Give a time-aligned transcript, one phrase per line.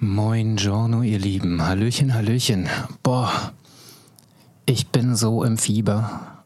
[0.00, 1.66] Moin Giorno, ihr Lieben.
[1.66, 2.68] Hallöchen, Hallöchen.
[3.02, 3.32] Boah,
[4.64, 6.44] ich bin so im Fieber.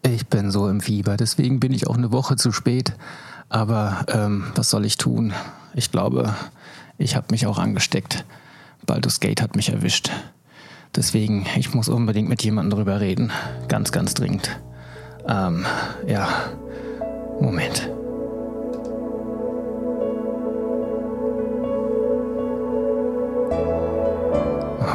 [0.00, 1.18] Ich bin so im Fieber.
[1.18, 2.94] Deswegen bin ich auch eine Woche zu spät.
[3.50, 5.34] Aber ähm, was soll ich tun?
[5.74, 6.34] Ich glaube,
[6.96, 8.24] ich habe mich auch angesteckt.
[8.86, 10.10] Baldur's Gate hat mich erwischt.
[10.96, 13.32] Deswegen, ich muss unbedingt mit jemandem drüber reden.
[13.68, 14.48] Ganz, ganz dringend.
[15.28, 15.66] Ähm,
[16.06, 16.26] ja.
[17.38, 17.93] Moment.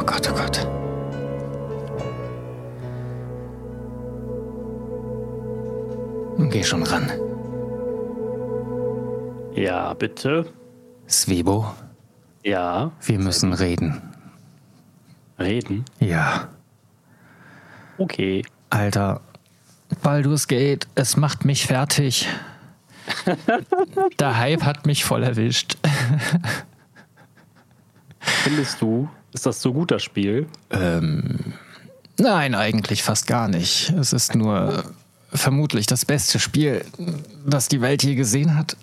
[0.00, 0.66] Oh Gott, oh Gott.
[6.50, 7.10] Geh schon ran.
[9.54, 10.46] Ja, bitte.
[11.06, 11.66] Svebo,
[12.44, 12.90] Ja.
[13.02, 14.00] wir müssen reden.
[15.38, 15.84] Reden.
[16.00, 16.48] Ja.
[17.98, 18.42] Okay.
[18.70, 19.20] Alter,
[20.02, 22.26] Baldur's Gate, es macht mich fertig.
[24.18, 25.76] Der Hype hat mich voll erwischt.
[28.20, 30.46] Findest du, ist das so gut, das Spiel?
[32.18, 33.90] Nein, eigentlich fast gar nicht.
[33.90, 34.84] Es ist nur
[35.32, 36.84] vermutlich das beste Spiel,
[37.46, 38.76] das die Welt je gesehen hat.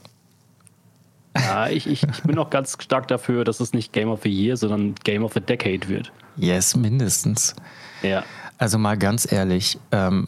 [1.36, 4.30] Ja, ich, ich, ich bin auch ganz stark dafür, dass es nicht Game of the
[4.30, 6.12] Year, sondern Game of the Decade wird.
[6.36, 7.56] Yes, mindestens.
[8.02, 8.24] Ja.
[8.58, 10.28] Also mal ganz ehrlich, ähm,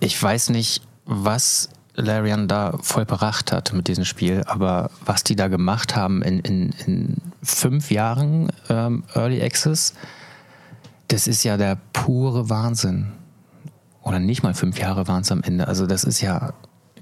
[0.00, 5.48] ich weiß nicht, was Larian da vollbracht hat mit diesem Spiel, aber was die da
[5.48, 9.94] gemacht haben in, in, in fünf Jahren ähm, Early Access,
[11.08, 13.12] das ist ja der pure Wahnsinn.
[14.02, 15.68] Oder nicht mal fünf Jahre waren es am Ende.
[15.68, 16.54] Also das ist ja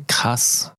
[0.08, 0.72] krass.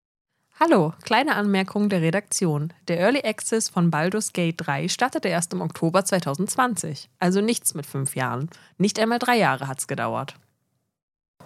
[0.59, 2.71] Hallo, kleine Anmerkung der Redaktion.
[2.87, 7.09] Der Early Access von Baldur's Gate 3 startete erst im Oktober 2020.
[7.17, 8.49] Also nichts mit fünf Jahren.
[8.77, 10.35] Nicht einmal drei Jahre hat's gedauert.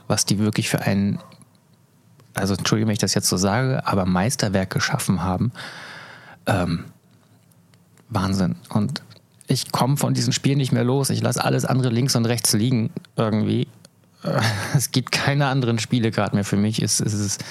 [0.08, 1.20] was die wirklich für ein,
[2.36, 5.52] also entschuldige, wenn ich das jetzt so sage, aber Meisterwerk geschaffen haben.
[6.46, 6.86] Ähm,
[8.10, 8.56] Wahnsinn.
[8.70, 9.02] Und
[9.48, 11.10] ich komme von diesem Spiel nicht mehr los.
[11.10, 13.68] Ich lasse alles andere links und rechts liegen irgendwie.
[14.24, 14.40] Äh,
[14.76, 16.82] Es gibt keine anderen Spiele gerade mehr für mich.
[16.82, 17.44] Es, es ist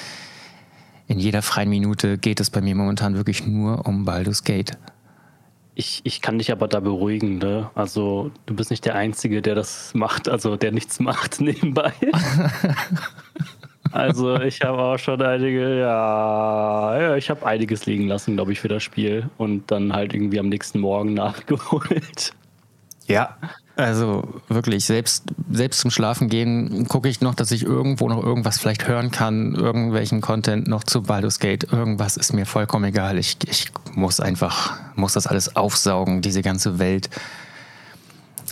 [1.06, 4.72] in jeder freien Minute geht es bei mir momentan wirklich nur um Baldur's Gate.
[5.74, 7.68] Ich, ich kann dich aber da beruhigen, ne?
[7.74, 11.92] Also, du bist nicht der Einzige, der das macht, also der nichts macht nebenbei.
[13.94, 18.58] also, ich habe auch schon einige, ja, ja ich habe einiges liegen lassen, glaube ich,
[18.58, 22.32] für das Spiel und dann halt irgendwie am nächsten Morgen nachgeholt.
[23.06, 23.36] Ja.
[23.76, 28.58] Also wirklich, selbst, selbst zum Schlafen gehen gucke ich noch, dass ich irgendwo noch irgendwas
[28.58, 31.72] vielleicht hören kann, irgendwelchen Content noch zu Baldur's Gate.
[31.72, 33.16] Irgendwas ist mir vollkommen egal.
[33.18, 37.10] Ich, ich muss einfach, muss das alles aufsaugen, diese ganze Welt.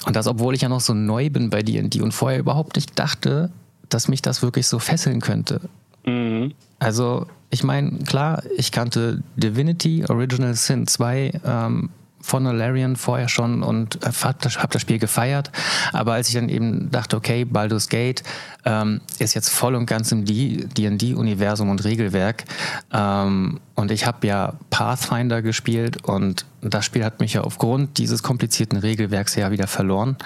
[0.07, 2.97] Und das, obwohl ich ja noch so neu bin bei D&D und vorher überhaupt nicht
[2.97, 3.51] dachte,
[3.95, 5.61] dass mich das wirklich so fesseln könnte.
[6.05, 6.53] Mhm.
[6.79, 11.91] Also, ich meine, klar, ich kannte Divinity, Original Sin 2 ähm,
[12.23, 15.51] von Alarian vorher schon und habe das, hab das Spiel gefeiert.
[15.93, 18.23] Aber als ich dann eben dachte, okay, Baldur's Gate
[18.65, 22.45] ähm, ist jetzt voll und ganz im D&D-Universum und Regelwerk
[22.93, 28.23] ähm, und ich habe ja Pathfinder gespielt und das Spiel hat mich ja aufgrund dieses
[28.23, 30.17] komplizierten Regelwerks ja wieder verloren,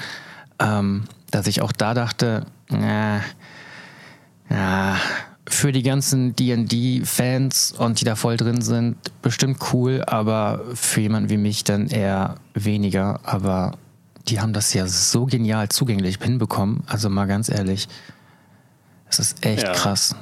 [0.58, 3.20] ähm, dass ich auch da dachte, äh,
[4.50, 4.96] ja,
[5.48, 11.30] für die ganzen D&D-Fans und die da voll drin sind, bestimmt cool, aber für jemanden
[11.30, 13.20] wie mich dann eher weniger.
[13.22, 13.72] Aber
[14.28, 16.82] die haben das ja so genial zugänglich hinbekommen.
[16.86, 17.88] Also mal ganz ehrlich,
[19.08, 19.72] es ist echt Ja.
[19.72, 20.16] krass.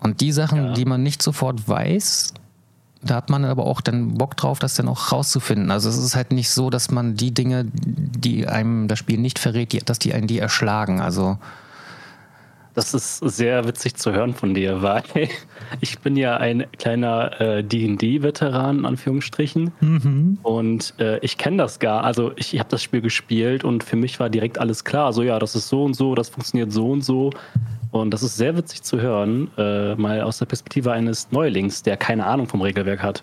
[0.00, 0.72] Und die Sachen, Ja.
[0.72, 2.32] die man nicht sofort weiß,
[3.02, 5.70] da hat man aber auch dann Bock drauf, das dann auch rauszufinden.
[5.70, 9.38] Also es ist halt nicht so, dass man die Dinge, die einem das Spiel nicht
[9.38, 11.02] verrät, die, dass die einen die erschlagen.
[11.02, 11.36] Also
[12.74, 15.04] Das ist sehr witzig zu hören von dir, weil
[15.80, 19.72] ich bin ja ein kleiner äh, D&D-Veteran, in Anführungsstrichen.
[20.42, 22.02] Und äh, ich kenne das gar.
[22.02, 25.12] Also ich, ich habe das Spiel gespielt und für mich war direkt alles klar.
[25.12, 27.30] So, ja, das ist so und so, das funktioniert so und so.
[27.92, 31.96] Und das ist sehr witzig zu hören, äh, mal aus der Perspektive eines Neulings, der
[31.96, 33.22] keine Ahnung vom Regelwerk hat.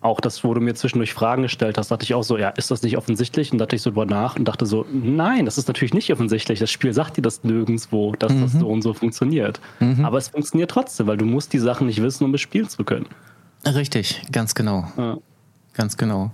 [0.00, 2.70] Auch das, wo du mir zwischendurch Fragen gestellt hast, dachte ich auch so, ja, ist
[2.70, 3.50] das nicht offensichtlich?
[3.50, 6.60] Und dachte ich so drüber nach und dachte so, nein, das ist natürlich nicht offensichtlich.
[6.60, 9.60] Das Spiel sagt dir das nirgendwo, dass das so und so funktioniert.
[10.04, 12.84] Aber es funktioniert trotzdem, weil du musst die Sachen nicht wissen, um es spielen zu
[12.84, 13.06] können.
[13.66, 14.86] richtig, ganz genau.
[14.96, 15.18] Ja.
[15.74, 16.32] Ganz genau.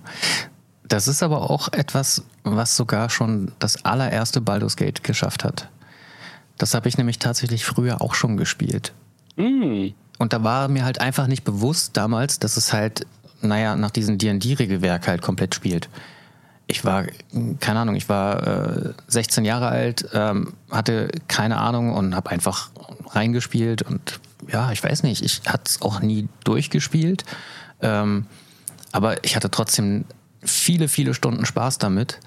[0.86, 5.68] Das ist aber auch etwas, was sogar schon das allererste Baldur's Gate geschafft hat.
[6.58, 8.92] Das habe ich nämlich tatsächlich früher auch schon gespielt.
[9.36, 9.88] Mm.
[10.18, 13.06] Und da war mir halt einfach nicht bewusst damals, dass es halt,
[13.44, 15.88] naja, nach diesem D&D-Regelwerk halt komplett spielt.
[16.66, 17.04] Ich war,
[17.60, 22.70] keine Ahnung, ich war äh, 16 Jahre alt, ähm, hatte keine Ahnung und habe einfach
[23.10, 27.24] reingespielt und ja, ich weiß nicht, ich hatte es auch nie durchgespielt,
[27.80, 28.26] ähm,
[28.92, 30.04] aber ich hatte trotzdem
[30.42, 32.20] viele, viele Stunden Spaß damit,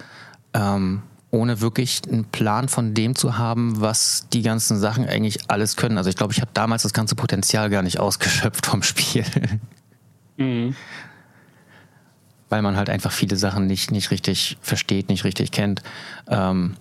[0.53, 5.75] ähm, ohne wirklich einen Plan von dem zu haben, was die ganzen Sachen eigentlich alles
[5.75, 5.97] können.
[5.97, 9.25] Also ich glaube, ich habe damals das ganze Potenzial gar nicht ausgeschöpft vom Spiel.
[10.37, 10.75] Mhm.
[12.49, 15.81] Weil man halt einfach viele Sachen nicht, nicht richtig versteht, nicht richtig kennt.
[16.27, 16.77] Ähm,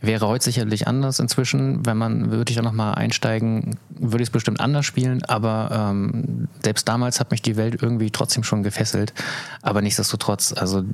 [0.00, 1.84] Wäre heute sicherlich anders inzwischen.
[1.84, 5.24] Wenn man, würde ich da nochmal einsteigen, würde ich es bestimmt anders spielen.
[5.24, 9.12] Aber ähm, selbst damals hat mich die Welt irgendwie trotzdem schon gefesselt.
[9.60, 10.84] Aber nichtsdestotrotz, also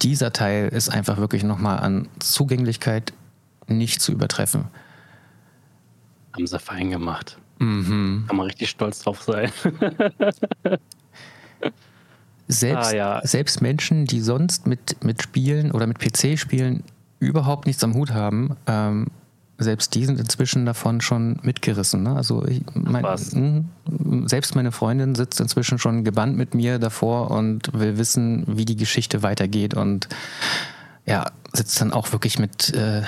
[0.00, 3.12] dieser Teil ist einfach wirklich nochmal an Zugänglichkeit
[3.66, 4.66] nicht zu übertreffen.
[6.32, 7.38] Haben sie fein gemacht.
[7.58, 8.26] Mhm.
[8.28, 9.50] Kann man richtig stolz drauf sein.
[12.48, 13.20] selbst, ah, ja.
[13.24, 16.84] selbst Menschen, die sonst mit, mit Spielen oder mit PC-Spielen
[17.18, 19.06] überhaupt nichts am Hut haben, ähm,
[19.58, 22.02] selbst die sind inzwischen davon schon mitgerissen.
[22.02, 22.16] Ne?
[22.16, 27.72] Also ich, mein, hm, selbst meine Freundin sitzt inzwischen schon gebannt mit mir davor und
[27.72, 30.08] will wissen, wie die Geschichte weitergeht und
[31.06, 33.02] ja, sitzt dann auch wirklich mit äh,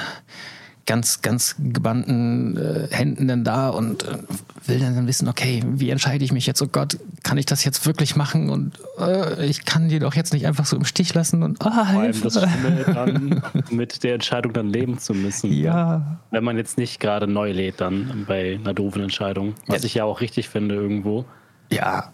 [0.86, 4.18] ganz, ganz gebannten äh, Händen dann da und äh,
[4.66, 6.60] will dann wissen, okay, wie entscheide ich mich jetzt?
[6.62, 8.50] Oh Gott, kann ich das jetzt wirklich machen?
[8.50, 11.84] Und äh, ich kann die doch jetzt nicht einfach so im Stich lassen und ah,
[11.84, 15.52] Vor allem das Schlimme dann mit der Entscheidung dann leben zu müssen.
[15.52, 16.18] Ja.
[16.30, 19.86] Wenn man jetzt nicht gerade neu lädt dann bei einer doofen Entscheidung, was ja.
[19.86, 21.24] ich ja auch richtig finde irgendwo.
[21.70, 22.12] Ja,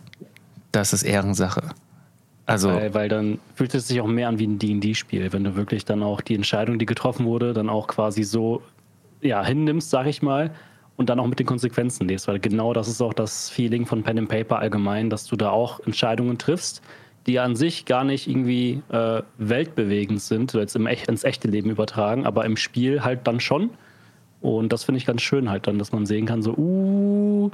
[0.73, 1.63] das ist Ehrensache.
[2.51, 5.55] Also weil, weil, dann fühlt es sich auch mehr an wie ein D&D-Spiel, wenn du
[5.55, 8.63] wirklich dann auch die Entscheidung, die getroffen wurde, dann auch quasi so
[9.21, 10.51] ja, hinnimmst, sag ich mal,
[10.97, 14.03] und dann auch mit den Konsequenzen lebst, weil genau das ist auch das Feeling von
[14.03, 16.83] Pen and Paper allgemein, dass du da auch Entscheidungen triffst,
[17.27, 22.27] die an sich gar nicht irgendwie äh, weltbewegend sind, jetzt im, ins echte Leben übertragen,
[22.27, 23.71] aber im Spiel halt dann schon.
[24.41, 27.51] Und das finde ich ganz schön halt dann, dass man sehen kann, so, uh,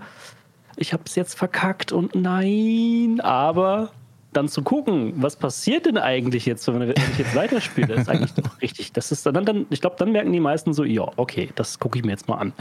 [0.76, 3.90] ich habe es jetzt verkackt und nein, aber
[4.36, 8.60] dann zu gucken, was passiert denn eigentlich jetzt, wenn ich jetzt weiterspiele, ist eigentlich doch
[8.60, 8.92] richtig.
[8.92, 11.98] Das ist dann, dann ich glaube, dann merken die meisten so, ja, okay, das gucke
[11.98, 12.52] ich mir jetzt mal an.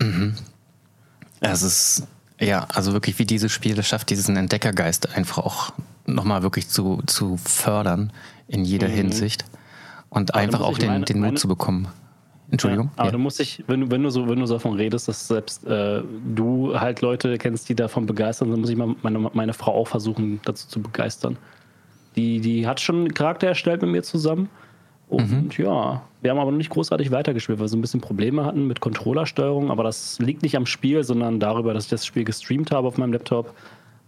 [0.00, 0.36] Mhm.
[1.40, 2.06] Es ist,
[2.40, 5.72] ja, also wirklich, wie dieses Spiel es schafft, diesen Entdeckergeist einfach auch
[6.06, 8.12] nochmal wirklich zu, zu fördern
[8.48, 8.92] in jeder mhm.
[8.92, 9.44] Hinsicht
[10.08, 11.88] und Aber einfach auch den, meine, den Mut meine, zu bekommen.
[12.50, 12.86] Entschuldigung.
[12.86, 13.12] Ja, aber ja.
[13.12, 15.66] du musst dich, wenn du, wenn du so, wenn du so davon redest, dass selbst
[15.66, 16.02] äh,
[16.34, 19.88] du halt Leute kennst, die davon begeistern, dann muss ich mal meine, meine Frau auch
[19.88, 21.36] versuchen, dazu zu begeistern.
[22.14, 24.48] Die, die hat schon einen Charakter erstellt mit mir zusammen.
[25.08, 25.64] Und mhm.
[25.64, 28.66] ja, wir haben aber noch nicht großartig weitergespielt, weil wir so ein bisschen Probleme hatten
[28.66, 29.70] mit Controllersteuerung.
[29.70, 32.96] Aber das liegt nicht am Spiel, sondern darüber, dass ich das Spiel gestreamt habe auf
[32.96, 33.54] meinem Laptop.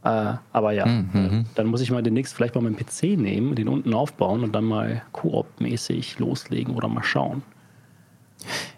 [0.05, 1.11] Äh, aber ja, mhm.
[1.15, 4.55] äh, dann muss ich mal demnächst vielleicht mal meinen PC nehmen, den unten aufbauen und
[4.55, 7.43] dann mal Koop-mäßig loslegen oder mal schauen.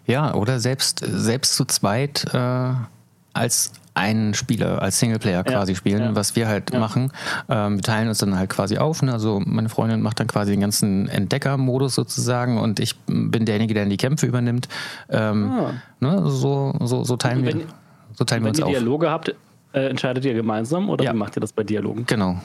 [0.05, 2.73] Ja, oder selbst, selbst zu zweit äh,
[3.33, 6.15] als einen Spieler, als Singleplayer quasi ja, spielen, ja.
[6.15, 6.79] was wir halt ja.
[6.79, 7.11] machen.
[7.49, 9.01] Ähm, wir teilen uns dann halt quasi auf.
[9.01, 9.11] Ne?
[9.11, 13.85] Also meine Freundin macht dann quasi den ganzen Entdecker-Modus sozusagen und ich bin derjenige, der
[13.85, 14.69] die Kämpfe übernimmt.
[15.09, 15.73] Ähm, ah.
[15.99, 16.29] ne?
[16.29, 17.65] so, so, so teilen wenn, wir,
[18.13, 18.67] so teilen wir uns auf.
[18.67, 19.35] Wenn ihr Dialoge habt,
[19.73, 22.05] äh, entscheidet ihr gemeinsam oder wie macht ihr das bei Dialogen?
[22.05, 22.37] Genau.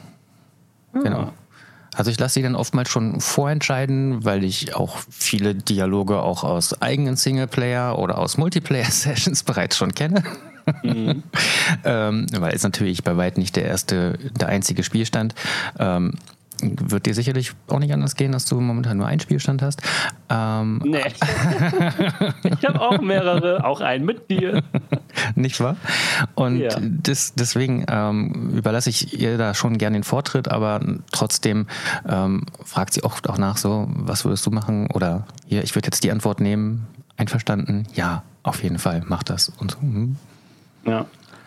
[0.93, 0.99] Ah.
[1.03, 1.33] Genau.
[1.97, 6.81] Also ich lasse sie dann oftmals schon vorentscheiden, weil ich auch viele Dialoge auch aus
[6.83, 10.23] eigenen Singleplayer oder aus Multiplayer-Sessions bereits schon kenne.
[10.83, 11.23] Mhm.
[11.85, 15.35] ähm, weil es natürlich bei weitem nicht der erste, der einzige Spielstand.
[15.79, 16.15] Ähm,
[16.63, 19.83] wird dir sicherlich auch nicht anders gehen, dass du momentan nur einen Spielstand hast.
[20.31, 20.99] Ähm, nee.
[22.45, 24.63] ich habe auch mehrere, auch einen mit dir.
[25.35, 25.77] nicht wahr?
[26.35, 26.71] Und ja.
[26.79, 30.81] des, deswegen ähm, überlasse ich ihr da schon gern den Vortritt, aber
[31.13, 31.67] trotzdem
[32.09, 34.91] ähm, fragt sie oft auch nach so, was würdest du machen?
[34.93, 36.87] Oder hier, ich würde jetzt die Antwort nehmen.
[37.19, 37.87] Einverstanden?
[37.95, 39.51] Ja, auf jeden Fall, mach das.
[39.59, 39.81] Und so.
[39.81, 40.17] Hm.
[40.85, 41.07] Ja.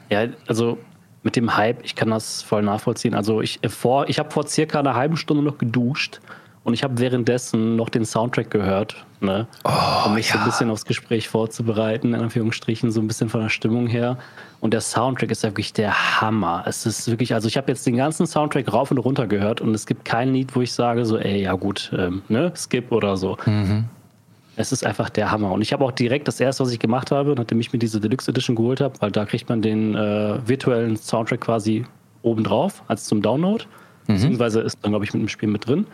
[0.10, 0.80] Ja, also
[1.24, 3.14] mit dem Hype, ich kann das voll nachvollziehen.
[3.14, 6.20] Also ich äh, vor, ich habe vor circa einer halben Stunde noch geduscht
[6.64, 9.48] und ich habe währenddessen noch den Soundtrack gehört, ne?
[9.64, 10.34] Oh, um mich ja.
[10.34, 14.18] so ein bisschen aufs Gespräch vorzubereiten, in Anführungsstrichen, so ein bisschen von der Stimmung her.
[14.60, 16.64] Und der Soundtrack ist ja wirklich der Hammer.
[16.68, 19.74] Es ist wirklich, also ich habe jetzt den ganzen Soundtrack rauf und runter gehört und
[19.74, 23.16] es gibt kein Lied, wo ich sage so, ey, ja gut, ähm, ne, skip oder
[23.16, 23.38] so.
[23.46, 23.86] Mhm.
[24.60, 25.54] Es ist einfach der Hammer.
[25.54, 28.02] Und ich habe auch direkt das erste, was ich gemacht habe, nachdem ich mir diese
[28.02, 31.86] Deluxe Edition geholt habe, weil da kriegt man den äh, virtuellen Soundtrack quasi
[32.24, 33.64] obendrauf, als zum Download.
[34.08, 34.14] Mhm.
[34.16, 35.88] Beziehungsweise ist dann, glaube ich, mit dem Spiel mit drin.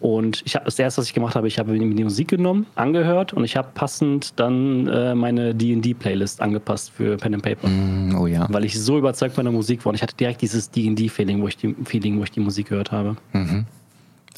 [0.00, 2.64] Und ich habe das erste, was ich gemacht habe, ich habe mir die Musik genommen,
[2.76, 7.68] angehört und ich habe passend dann äh, meine D&D-Playlist angepasst für Pen and Paper.
[7.68, 8.46] Mm, oh ja.
[8.48, 11.48] Weil ich so überzeugt von der Musik war und ich hatte direkt dieses D&D-Feeling, wo
[11.48, 13.16] ich die Feeling, wo ich die Musik gehört habe.
[13.34, 13.66] Mhm.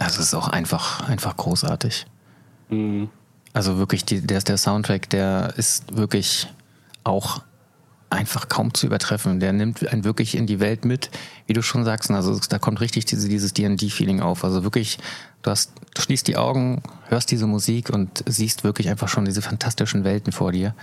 [0.01, 2.07] Also es ist auch einfach, einfach großartig.
[2.71, 3.11] Mhm.
[3.53, 6.49] Also wirklich, die, der, der Soundtrack, der ist wirklich
[7.05, 7.43] auch
[8.11, 9.41] einfach kaum zu übertreffen.
[9.41, 11.11] Der nimmt einen wirklich in die Welt mit,
[11.47, 12.11] wie du schon sagst.
[12.11, 14.45] Also da kommt richtig diese, dieses D&D-Feeling auf.
[14.45, 14.99] Also wirklich,
[15.43, 20.05] du hast schließt die Augen, hörst diese Musik und siehst wirklich einfach schon diese fantastischen
[20.05, 20.75] Welten vor dir.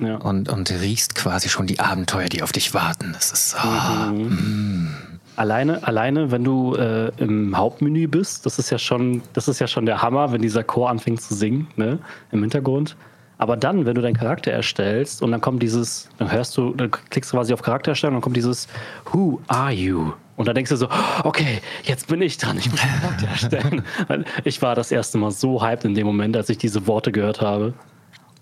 [0.00, 0.16] Ja.
[0.16, 3.12] Und, und riechst quasi schon die Abenteuer, die auf dich warten.
[3.12, 3.56] Das ist.
[3.62, 5.11] Oh, mhm.
[5.42, 9.66] Alleine, alleine, wenn du äh, im Hauptmenü bist, das ist ja schon, das ist ja
[9.66, 11.98] schon der Hammer, wenn dieser Chor anfängt zu singen, ne,
[12.30, 12.94] im Hintergrund.
[13.38, 16.92] Aber dann, wenn du deinen Charakter erstellst und dann kommt dieses, dann hörst du, dann
[16.92, 18.68] klickst du quasi auf Charakter erstellen und dann kommt dieses
[19.10, 20.12] Who are you?
[20.36, 20.88] Und dann denkst du so,
[21.24, 23.82] okay, jetzt bin ich dran, ich muss einen Charakter erstellen.
[24.44, 27.40] ich war das erste Mal so hyped in dem Moment, als ich diese Worte gehört
[27.40, 27.74] habe.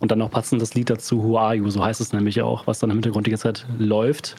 [0.00, 2.66] Und dann noch passend das Lied dazu, Who Are You, so heißt es nämlich auch,
[2.66, 4.37] was dann im Hintergrund die ganze Zeit läuft.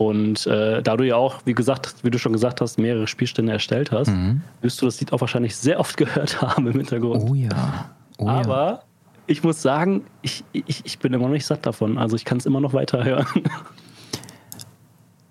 [0.00, 3.52] Und äh, da du ja auch, wie gesagt, wie du schon gesagt hast, mehrere Spielstände
[3.52, 4.40] erstellt hast, mhm.
[4.62, 7.28] wirst du das Lied auch wahrscheinlich sehr oft gehört haben im Hintergrund.
[7.28, 7.90] Oh ja.
[8.16, 8.82] Oh Aber ja.
[9.26, 11.98] ich muss sagen, ich, ich, ich bin immer noch nicht satt davon.
[11.98, 13.26] Also ich kann es immer noch weiter hören.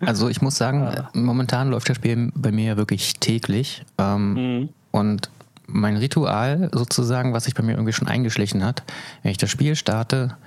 [0.01, 1.09] Also ich muss sagen, ja.
[1.11, 3.83] momentan läuft das Spiel bei mir ja wirklich täglich.
[3.97, 4.69] Ähm, mhm.
[4.91, 5.29] Und
[5.67, 8.83] mein Ritual sozusagen, was sich bei mir irgendwie schon eingeschlichen hat,
[9.23, 10.37] wenn ich das Spiel starte,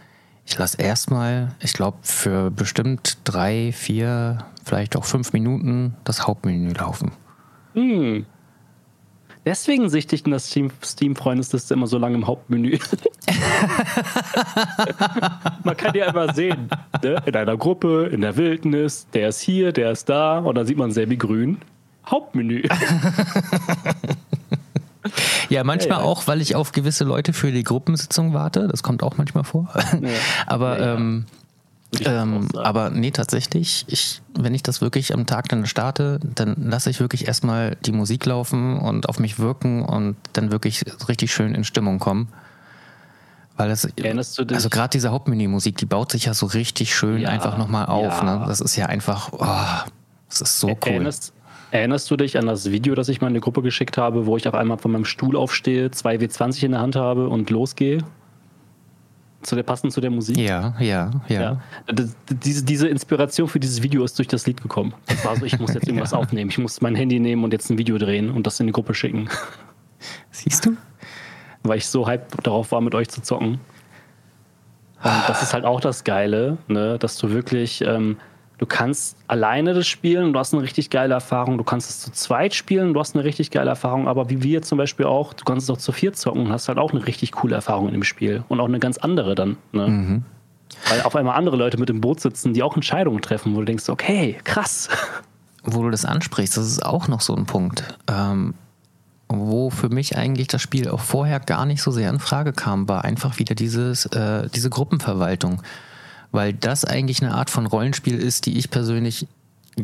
[0.44, 6.72] ich lasse erstmal, ich glaube, für bestimmt drei, vier, vielleicht auch fünf Minuten das Hauptmenü
[6.72, 7.12] laufen.
[7.74, 8.26] Hm.
[9.44, 12.78] Deswegen sichtigt das Steam-Freundesliste immer so lange im Hauptmenü.
[15.64, 16.68] Man kann ja immer sehen,
[17.02, 17.20] ne?
[17.26, 20.78] in einer Gruppe, in der Wildnis, der ist hier, der ist da, und dann sieht
[20.78, 21.58] man Sebi grün.
[22.06, 22.62] Hauptmenü.
[25.52, 26.10] Ja, manchmal ja, ja.
[26.10, 28.68] auch, weil ich auf gewisse Leute für die Gruppensitzung warte.
[28.68, 29.68] Das kommt auch manchmal vor.
[29.74, 30.08] Ja.
[30.46, 31.26] aber ähm,
[32.00, 36.88] ähm, aber nee, tatsächlich, ich, wenn ich das wirklich am Tag dann starte, dann lasse
[36.88, 41.54] ich wirklich erstmal die Musik laufen und auf mich wirken und dann wirklich richtig schön
[41.54, 42.28] in Stimmung kommen.
[43.58, 43.86] Weil das,
[44.50, 48.22] also gerade diese Hauptmenü-Musik, die baut sich ja so richtig schön ja, einfach nochmal auf.
[48.22, 48.38] Ja.
[48.38, 48.44] Ne?
[48.46, 49.90] Das ist ja einfach, oh,
[50.30, 50.76] das ist so cool.
[50.86, 51.34] Erinnerst,
[51.72, 54.36] Erinnerst du dich an das Video, das ich mal in die Gruppe geschickt habe, wo
[54.36, 58.04] ich auf einmal von meinem Stuhl aufstehe, zwei W20 in der Hand habe und losgehe?
[59.40, 60.36] Zu der, passend zu der Musik?
[60.36, 61.40] Ja, ja, ja.
[61.40, 61.62] ja.
[62.30, 64.92] Diese, diese Inspiration für dieses Video ist durch das Lied gekommen.
[65.06, 66.18] Das war so, ich muss jetzt irgendwas ja.
[66.18, 66.50] aufnehmen.
[66.50, 68.92] Ich muss mein Handy nehmen und jetzt ein Video drehen und das in die Gruppe
[68.92, 69.30] schicken.
[70.30, 70.76] Siehst du?
[71.62, 73.60] Weil ich so hype darauf war, mit euch zu zocken.
[75.02, 76.98] Und das ist halt auch das Geile, ne?
[76.98, 78.18] dass du wirklich ähm,
[78.62, 81.58] Du kannst alleine das spielen und du hast eine richtig geile Erfahrung.
[81.58, 84.06] Du kannst es zu zweit spielen und du hast eine richtig geile Erfahrung.
[84.06, 86.68] Aber wie wir zum Beispiel auch, du kannst es auch zu viert zocken und hast
[86.68, 88.44] halt auch eine richtig coole Erfahrung in dem Spiel.
[88.46, 89.56] Und auch eine ganz andere dann.
[89.72, 89.88] Ne?
[89.88, 90.24] Mhm.
[90.88, 93.64] Weil auf einmal andere Leute mit im Boot sitzen, die auch Entscheidungen treffen, wo du
[93.64, 94.88] denkst, okay, krass.
[95.64, 97.82] Wo du das ansprichst, das ist auch noch so ein Punkt.
[98.06, 98.54] Ähm,
[99.26, 102.88] wo für mich eigentlich das Spiel auch vorher gar nicht so sehr in Frage kam,
[102.88, 105.62] war einfach wieder dieses, äh, diese Gruppenverwaltung
[106.32, 109.26] weil das eigentlich eine Art von Rollenspiel ist, die ich persönlich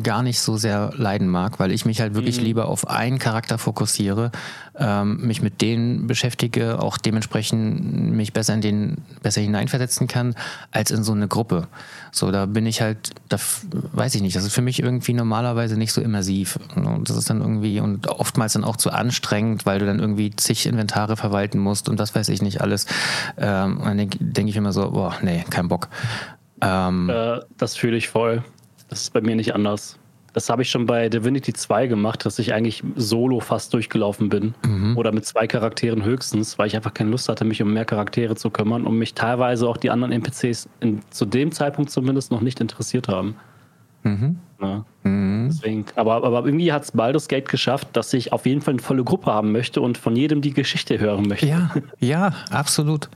[0.03, 2.45] gar nicht so sehr leiden mag, weil ich mich halt wirklich mhm.
[2.45, 4.31] lieber auf einen Charakter fokussiere,
[4.77, 10.35] ähm, mich mit denen beschäftige, auch dementsprechend mich besser in den besser hineinversetzen kann,
[10.71, 11.67] als in so eine Gruppe.
[12.11, 13.37] So, da bin ich halt, da
[13.93, 16.59] weiß ich nicht, das ist für mich irgendwie normalerweise nicht so immersiv.
[16.75, 20.35] Und das ist dann irgendwie und oftmals dann auch zu anstrengend, weil du dann irgendwie
[20.35, 22.85] zig Inventare verwalten musst und das weiß ich nicht alles.
[23.37, 25.89] Ähm, und dann denke denk ich immer so, boah, nee, kein Bock.
[26.61, 28.43] Ähm, äh, das fühle ich voll.
[28.89, 29.99] Das ist bei mir nicht anders.
[30.33, 34.53] Das habe ich schon bei Divinity 2 gemacht, dass ich eigentlich solo fast durchgelaufen bin.
[34.65, 34.95] Mhm.
[34.97, 38.35] Oder mit zwei Charakteren höchstens, weil ich einfach keine Lust hatte, mich um mehr Charaktere
[38.35, 42.41] zu kümmern und mich teilweise auch die anderen NPCs in, zu dem Zeitpunkt zumindest noch
[42.41, 43.35] nicht interessiert haben.
[44.03, 44.39] Mhm.
[44.61, 44.85] Ja.
[45.03, 45.47] Mhm.
[45.49, 48.81] Deswegen, aber, aber irgendwie hat es Baldur's Gate geschafft, dass ich auf jeden Fall eine
[48.81, 51.47] volle Gruppe haben möchte und von jedem die Geschichte hören möchte.
[51.47, 53.09] Ja, ja, absolut.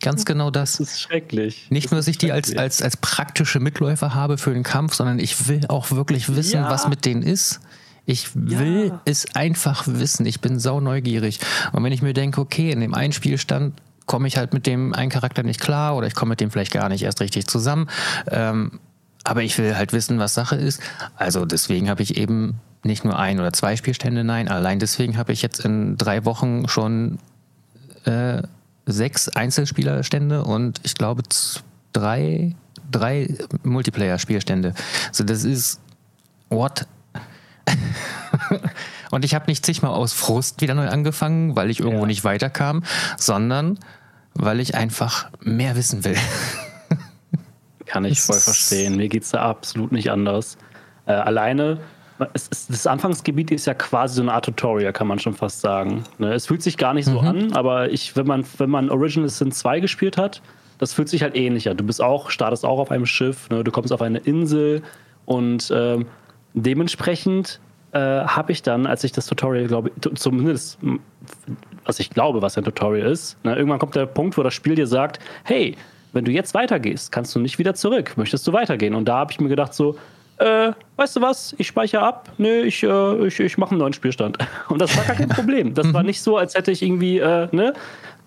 [0.00, 0.76] Ganz genau das.
[0.76, 1.66] Das ist schrecklich.
[1.70, 4.94] Nicht das nur, dass ich die als, als, als praktische Mitläufer habe für den Kampf,
[4.94, 6.70] sondern ich will auch wirklich wissen, ja.
[6.70, 7.60] was mit denen ist.
[8.06, 9.00] Ich will ja.
[9.04, 10.24] es einfach wissen.
[10.24, 11.40] Ich bin sau neugierig.
[11.72, 13.74] Und wenn ich mir denke, okay, in dem einen Spielstand
[14.06, 16.72] komme ich halt mit dem einen Charakter nicht klar oder ich komme mit dem vielleicht
[16.72, 17.88] gar nicht erst richtig zusammen.
[18.30, 18.80] Ähm,
[19.24, 20.80] aber ich will halt wissen, was Sache ist.
[21.16, 25.32] Also deswegen habe ich eben nicht nur ein oder zwei Spielstände, nein, allein deswegen habe
[25.32, 27.18] ich jetzt in drei Wochen schon
[28.04, 28.42] äh,
[28.88, 31.22] sechs Einzelspielerstände und ich glaube
[31.92, 32.54] drei,
[32.90, 34.74] drei Multiplayer-Spielstände.
[35.12, 35.80] So, das ist
[36.48, 36.86] what?
[39.10, 42.06] und ich habe nicht zigmal aus Frust wieder neu angefangen, weil ich irgendwo ja.
[42.06, 42.82] nicht weiterkam,
[43.18, 43.78] sondern
[44.34, 46.16] weil ich einfach mehr wissen will.
[47.86, 48.96] Kann ich voll verstehen.
[48.96, 50.56] Mir geht es da absolut nicht anders.
[51.06, 51.80] Äh, alleine
[52.34, 56.04] ist, das Anfangsgebiet ist ja quasi so eine Art Tutorial, kann man schon fast sagen.
[56.18, 56.32] Ne?
[56.32, 57.28] Es fühlt sich gar nicht so mhm.
[57.28, 60.42] an, aber ich, wenn man, wenn man Original Sin 2 gespielt hat,
[60.78, 61.74] das fühlt sich halt ähnlicher.
[61.74, 63.64] Du bist auch, startest auch auf einem Schiff, ne?
[63.64, 64.82] du kommst auf eine Insel
[65.26, 66.06] und ähm,
[66.54, 67.60] dementsprechend
[67.92, 70.78] äh, habe ich dann, als ich das Tutorial, glaube ich, zumindest,
[71.84, 74.74] was ich glaube, was ein Tutorial ist, ne, irgendwann kommt der Punkt, wo das Spiel
[74.74, 75.76] dir sagt, hey,
[76.12, 78.14] wenn du jetzt weitergehst, kannst du nicht wieder zurück.
[78.16, 78.94] Möchtest du weitergehen?
[78.94, 79.96] Und da habe ich mir gedacht so,
[80.38, 83.92] äh, weißt du was, ich speichere ab, nee, ich, äh, ich, ich mache einen neuen
[83.92, 84.38] Spielstand.
[84.68, 85.74] Und das war gar kein Problem.
[85.74, 87.72] Das war nicht so, als hätte ich irgendwie, äh, ne,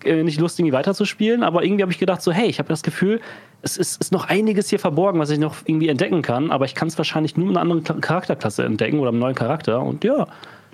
[0.04, 2.82] äh, nicht Lust, irgendwie weiterzuspielen, aber irgendwie habe ich gedacht, so, hey, ich habe das
[2.82, 3.20] Gefühl,
[3.62, 6.74] es ist, ist, noch einiges hier verborgen, was ich noch irgendwie entdecken kann, aber ich
[6.74, 10.26] kann es wahrscheinlich nur mit einer anderen Charakterklasse entdecken oder einem neuen Charakter und ja,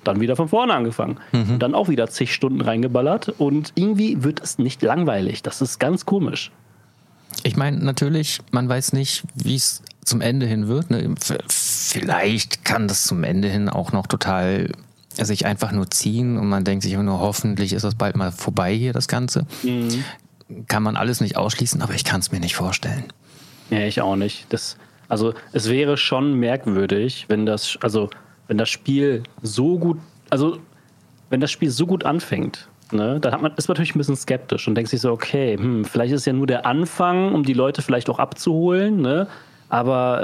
[0.04, 1.18] dann wieder von vorne angefangen.
[1.32, 1.50] Mhm.
[1.50, 5.42] Und dann auch wieder zig Stunden reingeballert und irgendwie wird es nicht langweilig.
[5.42, 6.50] Das ist ganz komisch.
[7.44, 10.90] Ich meine, natürlich, man weiß nicht, wie es zum Ende hin wird.
[10.90, 11.14] Ne?
[11.48, 14.70] Vielleicht kann das zum Ende hin auch noch total
[15.14, 18.72] sich einfach nur ziehen und man denkt sich nur, hoffentlich ist das bald mal vorbei
[18.74, 19.46] hier, das Ganze.
[19.62, 20.04] Mhm.
[20.68, 23.04] Kann man alles nicht ausschließen, aber ich kann es mir nicht vorstellen.
[23.70, 24.46] Ja, ich auch nicht.
[24.50, 24.76] Das,
[25.08, 28.08] also es wäre schon merkwürdig, wenn das, also
[28.46, 29.98] wenn das Spiel so gut,
[30.30, 30.58] also
[31.30, 34.16] wenn das Spiel so gut anfängt, ne, dann hat man, ist man natürlich ein bisschen
[34.16, 37.42] skeptisch und denkt sich so, okay, hm, vielleicht ist es ja nur der Anfang, um
[37.42, 39.26] die Leute vielleicht auch abzuholen, ne?
[39.70, 40.22] Aber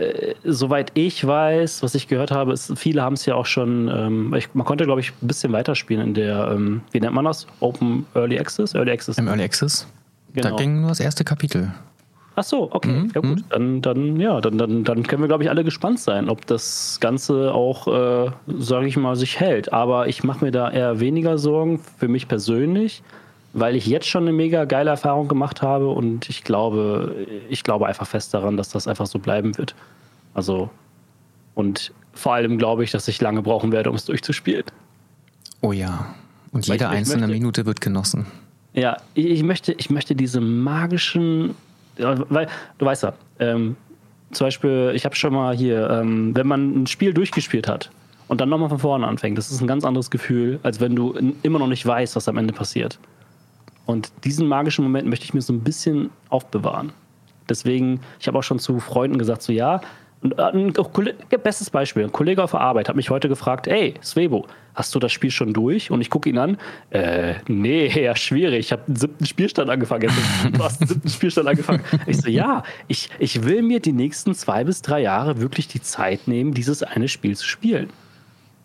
[0.00, 3.88] äh, soweit ich weiß, was ich gehört habe, ist, viele haben es ja auch schon,
[3.88, 7.24] ähm, ich, man konnte, glaube ich, ein bisschen weiterspielen in der, ähm, wie nennt man
[7.24, 7.46] das?
[7.60, 8.74] Open Early Access?
[8.74, 9.18] Early Access.
[9.18, 9.86] Im Early Access?
[10.32, 10.50] Genau.
[10.50, 11.72] Da ging nur das erste Kapitel.
[12.36, 12.88] Ach so, okay.
[12.88, 13.12] Mhm.
[13.14, 13.44] Ja gut, mhm.
[13.50, 16.98] dann, dann, ja, dann, dann, dann können wir, glaube ich, alle gespannt sein, ob das
[17.00, 19.72] Ganze auch, äh, sage ich mal, sich hält.
[19.72, 23.02] Aber ich mache mir da eher weniger Sorgen für mich persönlich
[23.52, 27.86] weil ich jetzt schon eine mega geile Erfahrung gemacht habe und ich glaube, ich glaube
[27.86, 29.74] einfach fest daran, dass das einfach so bleiben wird.
[30.34, 30.70] Also,
[31.54, 34.64] und vor allem glaube ich, dass ich lange brauchen werde, um es durchzuspielen.
[35.60, 36.14] Oh ja.
[36.52, 38.26] Und jede ich, einzelne möchte, Minute wird genossen.
[38.72, 41.54] Ja, ich, ich, möchte, ich möchte diese magischen,
[41.96, 43.76] weil du weißt ja, ähm,
[44.32, 47.90] zum Beispiel, ich habe schon mal hier, ähm, wenn man ein Spiel durchgespielt hat
[48.28, 51.14] und dann nochmal von vorne anfängt, das ist ein ganz anderes Gefühl, als wenn du
[51.42, 52.98] immer noch nicht weißt, was am Ende passiert.
[53.90, 56.92] Und diesen magischen Moment möchte ich mir so ein bisschen aufbewahren.
[57.48, 59.80] Deswegen, ich habe auch schon zu Freunden gesagt, so ja,
[60.22, 63.94] und äh, ein bestes Beispiel, ein Kollege auf der Arbeit hat mich heute gefragt, ey,
[64.02, 65.90] Svebo, hast du das Spiel schon durch?
[65.90, 66.58] Und ich gucke ihn an,
[66.90, 70.10] äh, nee, ja, schwierig, ich habe den siebten Spielstand angefangen.
[70.52, 71.82] Du hast den siebten Spielstand angefangen.
[72.06, 75.80] Ich so, ja, ich, ich will mir die nächsten zwei bis drei Jahre wirklich die
[75.80, 77.88] Zeit nehmen, dieses eine Spiel zu spielen.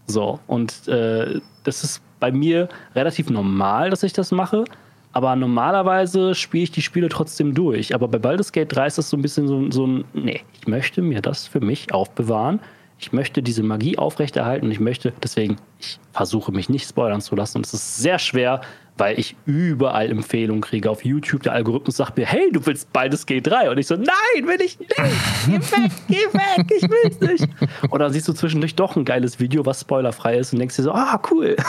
[0.07, 4.65] So, und äh, das ist bei mir relativ normal, dass ich das mache.
[5.15, 7.95] Aber normalerweise spiele ich die Spiele trotzdem durch.
[7.95, 10.67] Aber bei Baldur's Gate 3 ist das so ein bisschen so, so ein, nee, ich
[10.67, 12.59] möchte mir das für mich aufbewahren.
[12.99, 17.33] Ich möchte diese Magie aufrechterhalten und ich möchte, deswegen, ich versuche mich nicht spoilern zu
[17.37, 17.59] lassen.
[17.59, 18.59] Und es ist sehr schwer,
[18.97, 21.43] weil ich überall Empfehlungen kriege auf YouTube.
[21.43, 23.69] Der Algorithmus sagt mir, hey, du willst Baldur's Gate 3.
[23.69, 24.95] Und ich so, nein, will ich nicht.
[24.97, 27.47] Geh weg, geh weg, ich will's nicht.
[27.89, 30.83] Und dann siehst du zwischendurch doch ein geiles Video, was spoilerfrei ist und denkst dir
[30.83, 31.55] so, ah, cool.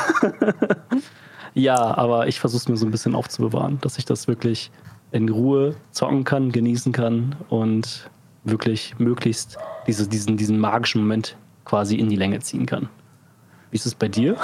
[1.56, 4.70] Ja, aber ich versuche es mir so ein bisschen aufzubewahren, dass ich das wirklich
[5.10, 8.10] in Ruhe zocken kann, genießen kann und
[8.44, 12.90] wirklich möglichst diese, diesen, diesen magischen Moment quasi in die Länge ziehen kann.
[13.70, 14.36] Wie ist es bei dir?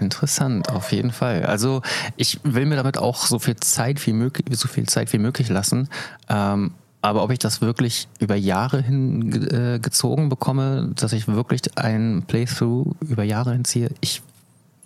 [0.00, 1.44] Interessant, auf jeden Fall.
[1.44, 1.80] Also
[2.16, 5.48] ich will mir damit auch so viel Zeit wie möglich, so viel Zeit wie möglich
[5.48, 5.88] lassen.
[6.28, 11.60] Ähm, aber ob ich das wirklich über Jahre hin äh, gezogen bekomme, dass ich wirklich
[11.78, 14.22] ein Playthrough über Jahre hinziehe, ich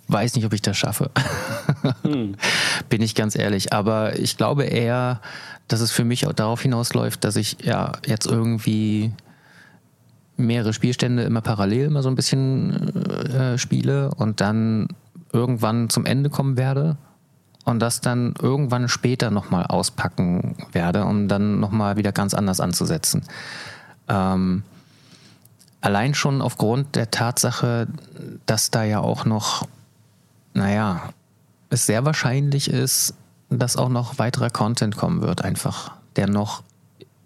[0.07, 1.11] weiß nicht, ob ich das schaffe.
[2.03, 2.35] hm.
[2.89, 3.73] Bin ich ganz ehrlich.
[3.73, 5.21] Aber ich glaube eher,
[5.67, 9.11] dass es für mich auch darauf hinausläuft, dass ich ja jetzt irgendwie
[10.35, 14.87] mehrere Spielstände immer parallel immer so ein bisschen äh, spiele und dann
[15.31, 16.97] irgendwann zum Ende kommen werde
[17.65, 23.23] und das dann irgendwann später nochmal auspacken werde, um dann nochmal wieder ganz anders anzusetzen.
[24.09, 24.63] Ähm,
[25.81, 27.87] allein schon aufgrund der Tatsache,
[28.45, 29.67] dass da ja auch noch
[30.53, 31.13] naja,
[31.69, 33.15] es sehr wahrscheinlich ist,
[33.49, 36.63] dass auch noch weiterer Content kommen wird, einfach, der noch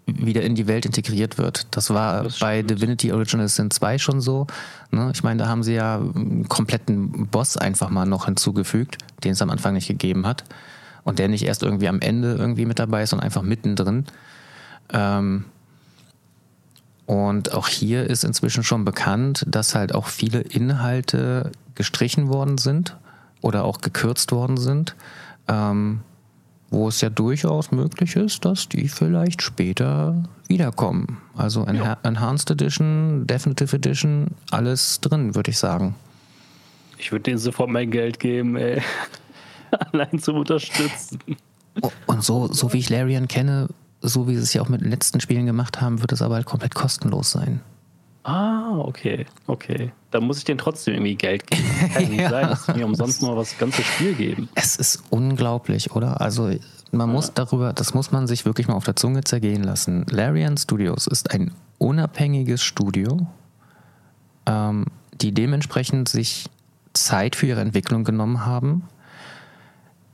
[0.06, 1.66] wieder in die Welt integriert wird.
[1.70, 4.46] Das war das bei Divinity Original Sin 2 schon so.
[4.90, 5.10] Ne?
[5.14, 9.42] Ich meine, da haben sie ja einen kompletten Boss einfach mal noch hinzugefügt, den es
[9.42, 10.44] am Anfang nicht gegeben hat.
[11.04, 14.06] Und der nicht erst irgendwie am Ende irgendwie mit dabei ist, sondern einfach mittendrin.
[14.92, 15.44] Ähm
[17.06, 22.96] und auch hier ist inzwischen schon bekannt, dass halt auch viele Inhalte gestrichen worden sind
[23.40, 24.96] oder auch gekürzt worden sind,
[25.48, 26.00] ähm,
[26.70, 31.18] wo es ja durchaus möglich ist, dass die vielleicht später wiederkommen.
[31.36, 31.98] Also Enha ja.
[32.02, 35.94] Enhanced Edition, Definitive Edition, alles drin, würde ich sagen.
[36.98, 38.82] Ich würde denen sofort mein Geld geben, ey.
[39.92, 41.18] Allein zum Unterstützen.
[41.80, 43.68] Oh, und so, so wie ich Larian kenne,
[44.00, 46.36] so wie sie es ja auch mit den letzten Spielen gemacht haben, wird es aber
[46.36, 47.60] halt komplett kostenlos sein.
[48.28, 49.90] Ah, okay, okay.
[50.10, 51.64] Da muss ich denen trotzdem irgendwie Geld geben.
[51.94, 54.50] Kann ja nicht sein, dass sie mir umsonst nur was ganzes Spiel geben.
[54.54, 56.20] Es ist unglaublich, oder?
[56.20, 56.50] Also
[56.90, 57.14] man ja.
[57.14, 60.04] muss darüber, das muss man sich wirklich mal auf der Zunge zergehen lassen.
[60.10, 63.26] Larian Studios ist ein unabhängiges Studio,
[64.44, 66.50] ähm, die dementsprechend sich
[66.92, 68.82] Zeit für ihre Entwicklung genommen haben,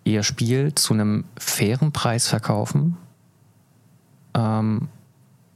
[0.05, 2.97] ihr Spiel zu einem fairen Preis verkaufen
[4.35, 4.87] ähm,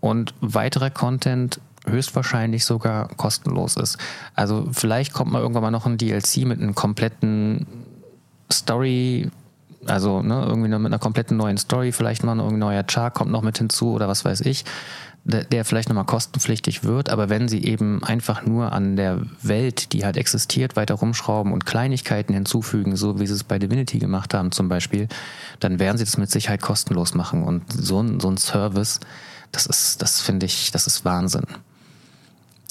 [0.00, 3.98] und weiterer Content höchstwahrscheinlich sogar kostenlos ist.
[4.34, 7.66] Also vielleicht kommt mal irgendwann mal noch ein DLC mit einem kompletten
[8.52, 9.30] Story,
[9.86, 13.42] also ne, irgendwie mit einer kompletten neuen Story, vielleicht mal ein neuer Char kommt noch
[13.42, 14.64] mit hinzu oder was weiß ich,
[15.24, 19.92] der, der vielleicht nochmal kostenpflichtig wird, aber wenn sie eben einfach nur an der Welt,
[19.92, 24.32] die halt existiert, weiter rumschrauben und Kleinigkeiten hinzufügen, so wie sie es bei Divinity gemacht
[24.32, 25.08] haben zum Beispiel,
[25.60, 29.00] dann werden sie das mit Sicherheit kostenlos machen und so ein, so ein Service,
[29.52, 31.44] das ist, das finde ich, das ist Wahnsinn.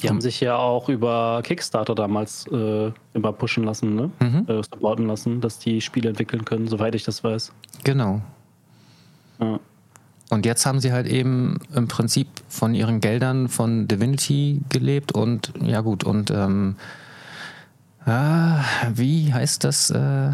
[0.01, 4.11] Die haben sich ja auch über Kickstarter damals äh, immer pushen lassen, ne?
[4.19, 4.45] Mhm.
[4.47, 7.51] Äh, supporten lassen, dass die Spiele entwickeln können, soweit ich das weiß.
[7.83, 8.21] Genau.
[9.39, 9.59] Ja.
[10.29, 15.53] Und jetzt haben sie halt eben im Prinzip von ihren Geldern von Divinity gelebt und
[15.61, 16.75] ja gut, und ähm,
[18.05, 18.59] ah,
[18.93, 19.89] wie heißt das?
[19.89, 20.31] Äh,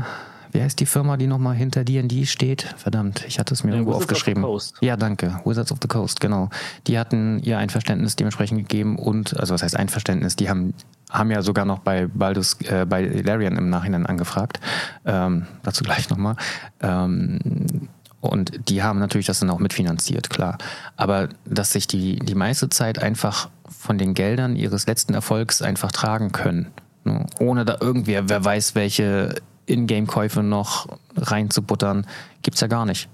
[0.54, 2.74] wie heißt die Firma, die nochmal hinter D&D steht?
[2.78, 4.46] Verdammt, ich hatte es mir ja, irgendwo Wizards aufgeschrieben.
[4.82, 5.39] Ja, danke.
[5.46, 6.50] Wizards of the Coast, genau.
[6.88, 10.36] Die hatten ihr Einverständnis dementsprechend gegeben und, also was heißt Einverständnis?
[10.36, 10.74] Die haben,
[11.10, 14.60] haben ja sogar noch bei Baldus, äh, bei Larian im Nachhinein angefragt.
[15.06, 16.36] Ähm, dazu gleich nochmal.
[16.82, 17.89] Ähm,
[18.22, 20.58] und die haben natürlich das dann auch mitfinanziert, klar.
[20.96, 25.92] Aber dass sich die, die meiste Zeit einfach von den Geldern ihres letzten Erfolgs einfach
[25.92, 26.68] tragen können.
[27.04, 27.26] Ne?
[27.39, 32.06] Ohne da irgendwer, wer weiß, welche Ingame-Käufe noch reinzubuttern,
[32.41, 33.10] gibt es ja gar nicht.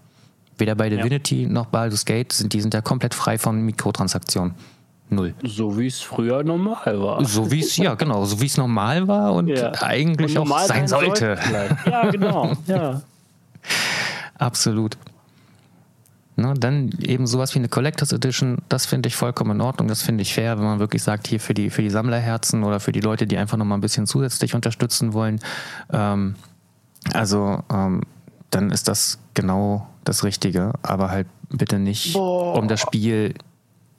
[0.57, 1.49] Weder bei Divinity ja.
[1.49, 4.55] noch bei Baldur's Gate sind die sind ja komplett frei von Mikrotransaktionen.
[5.11, 5.33] Null.
[5.41, 7.25] So wie es früher normal war.
[7.25, 9.71] So wie es, ja, genau, so wie es normal war und ja.
[9.81, 11.37] eigentlich und auch sein sollte.
[11.85, 13.01] Ja, genau, ja.
[14.37, 14.97] Absolut.
[16.39, 20.01] Ne, dann eben sowas wie eine Collectors Edition, das finde ich vollkommen in Ordnung, das
[20.01, 22.93] finde ich fair, wenn man wirklich sagt, hier für die, für die Sammlerherzen oder für
[22.93, 25.41] die Leute, die einfach nochmal ein bisschen zusätzlich unterstützen wollen.
[25.91, 26.35] Ähm,
[27.13, 28.03] also ähm,
[28.51, 32.57] dann ist das genau das Richtige, aber halt bitte nicht, Boah.
[32.57, 33.33] um das Spiel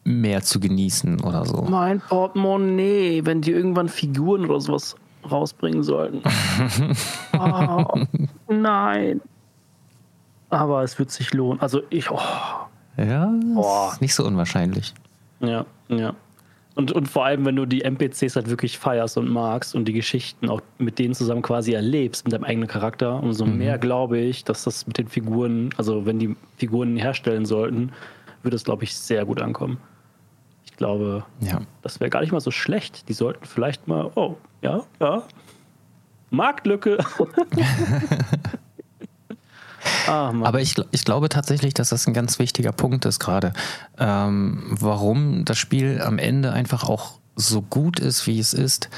[0.04, 1.66] mehr zu genießen oder so.
[1.68, 4.96] Mein Portemonnaie, wenn die irgendwann Figuren oder sowas
[5.30, 6.22] rausbringen sollten.
[7.38, 7.84] oh,
[8.48, 9.20] nein
[10.50, 11.60] aber es wird sich lohnen.
[11.60, 12.20] Also ich, oh.
[12.96, 13.88] Ja, oh.
[13.92, 14.94] ist nicht so unwahrscheinlich.
[15.40, 16.14] Ja, ja.
[16.74, 19.92] Und, und vor allem, wenn du die NPCs halt wirklich feierst und magst und die
[19.92, 23.58] Geschichten auch mit denen zusammen quasi erlebst, mit deinem eigenen Charakter, umso mhm.
[23.58, 27.92] mehr glaube ich, dass das mit den Figuren, also wenn die Figuren herstellen sollten,
[28.42, 29.78] würde es, glaube ich, sehr gut ankommen.
[30.64, 31.60] Ich glaube, ja.
[31.82, 33.08] das wäre gar nicht mal so schlecht.
[33.08, 35.22] Die sollten vielleicht mal, oh, ja, ja,
[36.30, 36.98] Marktlücke.
[40.06, 43.52] Ah, Aber ich, ich glaube tatsächlich, dass das ein ganz wichtiger Punkt ist gerade.
[43.98, 48.88] Ähm, warum das Spiel am Ende einfach auch so gut ist, wie es ist.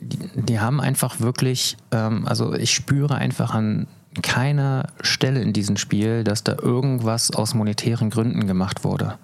[0.00, 3.86] Die, die haben einfach wirklich, ähm, also ich spüre einfach an
[4.22, 9.18] keiner Stelle in diesem Spiel, dass da irgendwas aus monetären Gründen gemacht wurde.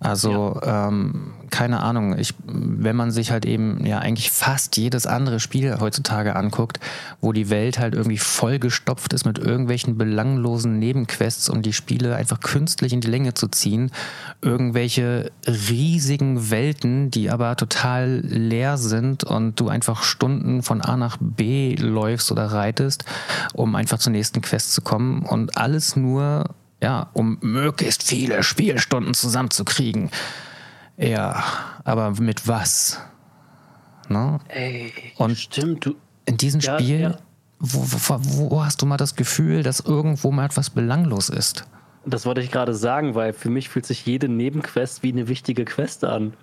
[0.00, 0.88] Also ja.
[0.88, 5.78] ähm, keine Ahnung, ich, wenn man sich halt eben ja eigentlich fast jedes andere Spiel
[5.80, 6.78] heutzutage anguckt,
[7.20, 12.40] wo die Welt halt irgendwie vollgestopft ist mit irgendwelchen belanglosen Nebenquests, um die Spiele einfach
[12.40, 13.90] künstlich in die Länge zu ziehen,
[14.40, 21.16] irgendwelche riesigen Welten, die aber total leer sind und du einfach Stunden von A nach
[21.20, 23.04] B läufst oder reitest,
[23.54, 26.44] um einfach zur nächsten Quest zu kommen und alles nur
[26.82, 30.10] ja, um möglichst viele Spielstunden zusammenzukriegen.
[30.96, 31.44] Ja,
[31.84, 33.00] aber mit was?
[34.08, 34.40] Ne?
[34.48, 35.94] Ey, Und stimmt, du.
[36.24, 37.18] In diesem ja, Spiel, ja.
[37.60, 41.64] Wo, wo, wo hast du mal das Gefühl, dass irgendwo mal etwas belanglos ist?
[42.06, 45.64] Das wollte ich gerade sagen, weil für mich fühlt sich jede Nebenquest wie eine wichtige
[45.64, 46.34] Quest an.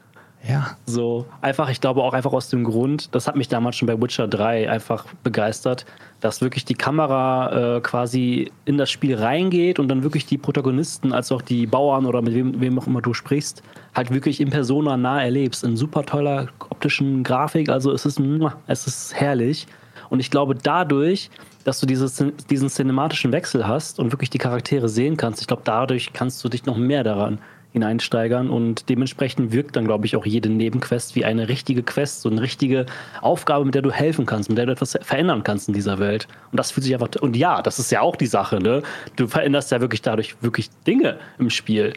[0.47, 0.77] Ja.
[0.85, 3.99] So, einfach, ich glaube auch einfach aus dem Grund, das hat mich damals schon bei
[3.99, 5.85] Witcher 3 einfach begeistert,
[6.19, 11.13] dass wirklich die Kamera äh, quasi in das Spiel reingeht und dann wirklich die Protagonisten,
[11.13, 13.63] als auch die Bauern oder mit wem, wem auch immer du sprichst,
[13.95, 15.63] halt wirklich in Persona nah erlebst.
[15.63, 18.21] In super toller optischen Grafik, also es ist,
[18.67, 19.65] es ist herrlich.
[20.09, 21.31] Und ich glaube, dadurch,
[21.63, 25.63] dass du dieses, diesen cinematischen Wechsel hast und wirklich die Charaktere sehen kannst, ich glaube,
[25.65, 27.39] dadurch kannst du dich noch mehr daran
[27.75, 32.29] hineinsteigern und dementsprechend wirkt dann, glaube ich, auch jede Nebenquest wie eine richtige Quest, so
[32.29, 32.85] eine richtige
[33.21, 36.27] Aufgabe, mit der du helfen kannst, mit der du etwas verändern kannst in dieser Welt.
[36.51, 38.81] Und das fühlt sich einfach, und ja, das ist ja auch die Sache, ne?
[39.17, 41.93] Du veränderst ja wirklich dadurch wirklich Dinge im Spiel.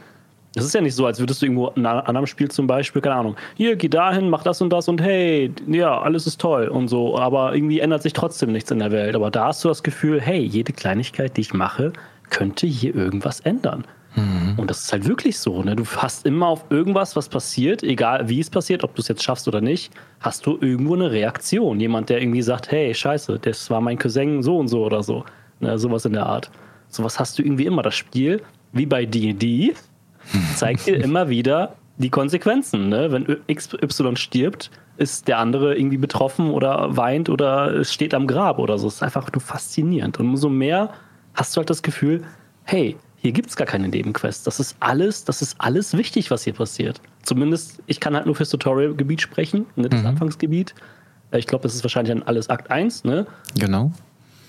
[0.55, 3.01] Das ist ja nicht so, als würdest du irgendwo in einem anderen Spiel zum Beispiel,
[3.01, 6.67] keine Ahnung, hier, geh dahin, mach das und das und hey, ja, alles ist toll
[6.67, 9.15] und so, aber irgendwie ändert sich trotzdem nichts in der Welt.
[9.15, 11.93] Aber da hast du das Gefühl, hey, jede Kleinigkeit, die ich mache,
[12.31, 13.85] könnte hier irgendwas ändern.
[14.19, 14.59] Mhm.
[14.59, 15.77] Und das ist halt wirklich so, ne?
[15.77, 19.23] Du hast immer auf irgendwas, was passiert, egal wie es passiert, ob du es jetzt
[19.23, 21.79] schaffst oder nicht, hast du irgendwo eine Reaktion.
[21.81, 25.25] Jemand, der irgendwie sagt, hey, scheiße, das war mein Cousin so und so oder so.
[25.61, 25.79] Ne?
[25.79, 26.51] Sowas in der Art.
[26.89, 27.83] Sowas hast du irgendwie immer.
[27.83, 29.75] Das Spiel, wie bei D&D,
[30.57, 32.89] zeigt dir immer wieder die Konsequenzen.
[32.89, 33.13] Ne?
[33.13, 38.79] Wenn XY stirbt, ist der andere irgendwie betroffen oder weint oder steht am Grab oder
[38.79, 38.89] so.
[38.89, 40.19] Das ist einfach nur faszinierend.
[40.19, 40.91] Und umso mehr
[41.35, 42.25] hast du halt das Gefühl,
[42.65, 44.45] hey, hier gibt es gar keine Nebenquests.
[44.45, 47.01] Das ist alles, das ist alles wichtig, was hier passiert.
[47.23, 50.07] Zumindest, ich kann halt nur fürs Tutorial-Gebiet sprechen, ne, das mhm.
[50.07, 50.75] Anfangsgebiet.
[51.33, 53.27] Ich glaube, das ist wahrscheinlich dann alles Akt 1, ne?
[53.59, 53.93] Genau.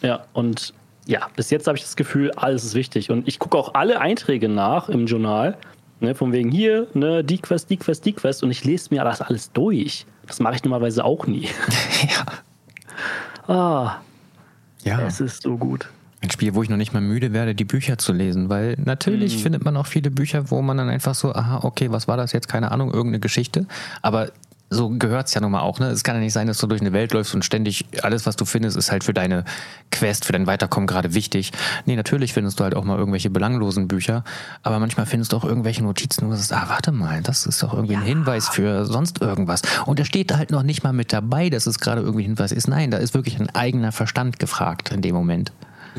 [0.02, 0.74] Ja, und
[1.08, 3.10] ja, bis jetzt habe ich das Gefühl, alles ist wichtig.
[3.10, 5.58] Und ich gucke auch alle Einträge nach im Journal.
[6.02, 8.44] Ne, von wegen hier, ne, die Quest, die Quest, die Quest.
[8.44, 10.06] Und ich lese mir das alles durch.
[10.28, 11.50] Das mache ich normalerweise auch nie.
[13.48, 13.54] ja.
[13.54, 13.98] Ah.
[14.84, 15.02] Ja.
[15.02, 15.90] Es ist so gut.
[16.22, 19.38] Ein Spiel, wo ich noch nicht mal müde werde, die Bücher zu lesen, weil natürlich
[19.38, 19.42] mhm.
[19.42, 22.34] findet man auch viele Bücher, wo man dann einfach so, aha, okay, was war das
[22.34, 22.50] jetzt?
[22.50, 23.66] Keine Ahnung, irgendeine Geschichte.
[24.02, 24.30] Aber
[24.70, 25.80] so gehört es ja nun mal auch.
[25.80, 25.88] Ne?
[25.88, 28.36] Es kann ja nicht sein, dass du durch eine Welt läufst und ständig alles, was
[28.36, 29.44] du findest, ist halt für deine
[29.92, 31.52] Quest, für dein Weiterkommen gerade wichtig.
[31.86, 34.24] Nee, natürlich findest du halt auch mal irgendwelche belanglosen Bücher,
[34.62, 37.64] aber manchmal findest du auch irgendwelche Notizen, wo du sagst, ah, warte mal, das ist
[37.64, 38.00] doch irgendwie ja.
[38.00, 39.62] ein Hinweis für sonst irgendwas.
[39.86, 42.52] Und da steht halt noch nicht mal mit dabei, dass es gerade irgendwie ein Hinweis
[42.52, 42.68] ist.
[42.68, 45.52] Nein, da ist wirklich ein eigener Verstand gefragt in dem Moment.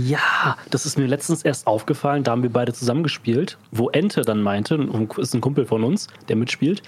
[0.06, 4.42] Ja, das ist mir letztens erst aufgefallen, da haben wir beide zusammengespielt, wo Ente dann
[4.42, 6.82] meinte, ist ein Kumpel von uns, der mitspielt,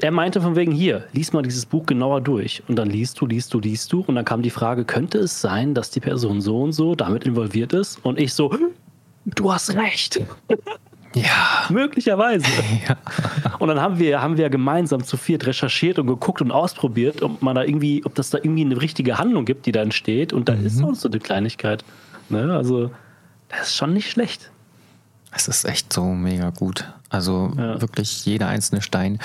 [0.00, 2.62] er meinte von wegen hier, lies mal dieses Buch genauer durch.
[2.68, 4.00] Und dann liest du, liest du, liest du.
[4.00, 7.24] Und dann kam die Frage, könnte es sein, dass die Person so und so damit
[7.24, 8.04] involviert ist?
[8.04, 8.52] Und ich so,
[9.24, 10.20] du hast recht.
[11.14, 11.66] Ja.
[11.70, 12.46] Möglicherweise.
[12.88, 12.96] Ja.
[13.58, 17.42] Und dann haben wir, haben wir gemeinsam zu viert recherchiert und geguckt und ausprobiert, ob
[17.42, 20.32] man da irgendwie, ob das da irgendwie eine richtige Handlung gibt, die da entsteht.
[20.32, 20.66] Und da mhm.
[20.66, 21.84] ist sonst so eine Kleinigkeit.
[22.28, 22.54] Ne?
[22.56, 22.90] Also,
[23.48, 24.50] das ist schon nicht schlecht.
[25.30, 26.90] Es ist echt so mega gut.
[27.10, 27.80] Also ja.
[27.80, 29.18] wirklich jeder einzelne Stein,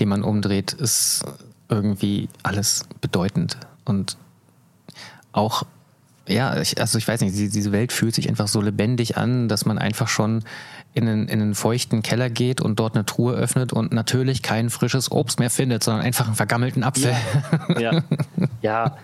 [0.00, 1.24] den man umdreht, ist
[1.68, 3.56] irgendwie alles bedeutend.
[3.84, 4.16] Und
[5.32, 5.64] auch,
[6.28, 9.66] ja, ich, also ich weiß nicht, diese Welt fühlt sich einfach so lebendig an, dass
[9.66, 10.44] man einfach schon
[10.94, 14.70] in einen, in einen feuchten Keller geht und dort eine Truhe öffnet und natürlich kein
[14.70, 17.14] frisches Obst mehr findet, sondern einfach einen vergammelten Apfel.
[17.68, 18.02] Ja, ja.
[18.62, 18.96] ja.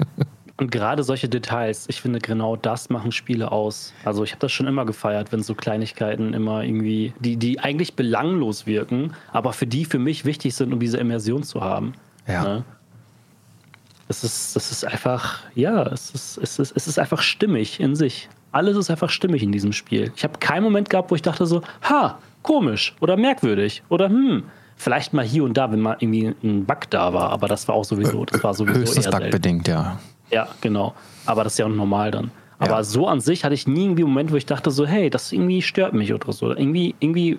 [0.63, 3.93] Und gerade solche Details, ich finde, genau das machen Spiele aus.
[4.05, 7.97] Also ich habe das schon immer gefeiert, wenn so Kleinigkeiten immer irgendwie, die, die eigentlich
[7.97, 11.95] belanglos wirken, aber für die für mich wichtig sind, um diese Immersion zu haben.
[12.29, 12.45] Ja.
[12.45, 12.65] Ne?
[14.07, 17.97] Das ist, das ist einfach, ja, es ist, es, ist, es ist einfach stimmig in
[17.97, 18.29] sich.
[18.53, 20.13] Alles ist einfach stimmig in diesem Spiel.
[20.15, 24.45] Ich habe keinen Moment gehabt, wo ich dachte so, ha, komisch oder merkwürdig oder hm,
[24.77, 27.75] vielleicht mal hier und da, wenn mal irgendwie ein Bug da war, aber das war
[27.75, 29.99] auch sowieso, das war sowieso Höchstens eher Bugbedingt, ja.
[30.33, 30.95] Ja, genau.
[31.27, 32.31] Aber das ist ja auch normal dann.
[32.59, 32.85] Aber ja.
[32.85, 35.33] so an sich hatte ich nie irgendwie einen Moment, wo ich dachte so, hey, das
[35.33, 36.51] irgendwie stört mich oder so.
[36.51, 37.39] Irgendwie, irgendwie,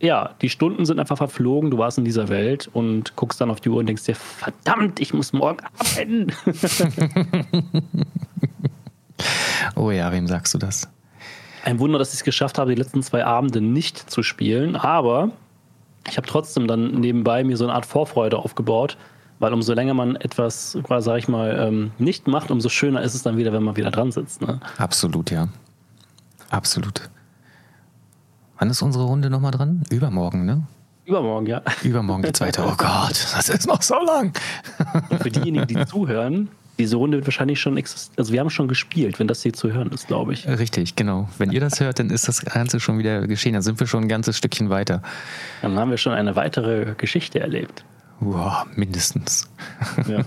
[0.00, 3.60] ja, die Stunden sind einfach verflogen, du warst in dieser Welt und guckst dann auf
[3.60, 6.32] die Uhr und denkst dir, verdammt, ich muss morgen arbeiten.
[9.76, 10.88] oh ja, wem sagst du das?
[11.64, 15.30] Ein Wunder, dass ich es geschafft habe, die letzten zwei Abende nicht zu spielen, aber
[16.08, 18.96] ich habe trotzdem dann nebenbei mir so eine Art Vorfreude aufgebaut,
[19.42, 23.24] weil umso länger man etwas, sag ich mal, ähm, nicht macht, umso schöner ist es
[23.24, 24.40] dann wieder, wenn man wieder dran sitzt.
[24.40, 24.60] Ne?
[24.78, 25.48] Absolut, ja.
[26.50, 27.10] Absolut.
[28.58, 29.82] Wann ist unsere Runde nochmal dran?
[29.90, 30.62] Übermorgen, ne?
[31.06, 31.60] Übermorgen, ja.
[31.82, 32.62] Übermorgen die zweite.
[32.64, 34.32] Oh Gott, das ist noch so lang.
[35.10, 38.14] Und für diejenigen, die zuhören, diese Runde wird wahrscheinlich schon existieren.
[38.18, 40.46] Also wir haben schon gespielt, wenn das hier zu hören ist, glaube ich.
[40.46, 41.28] Richtig, genau.
[41.38, 43.54] Wenn ihr das hört, dann ist das Ganze schon wieder geschehen.
[43.54, 45.02] Dann sind wir schon ein ganzes Stückchen weiter.
[45.62, 47.84] Dann haben wir schon eine weitere Geschichte erlebt.
[48.24, 49.48] Wow, mindestens.
[50.06, 50.24] Ja.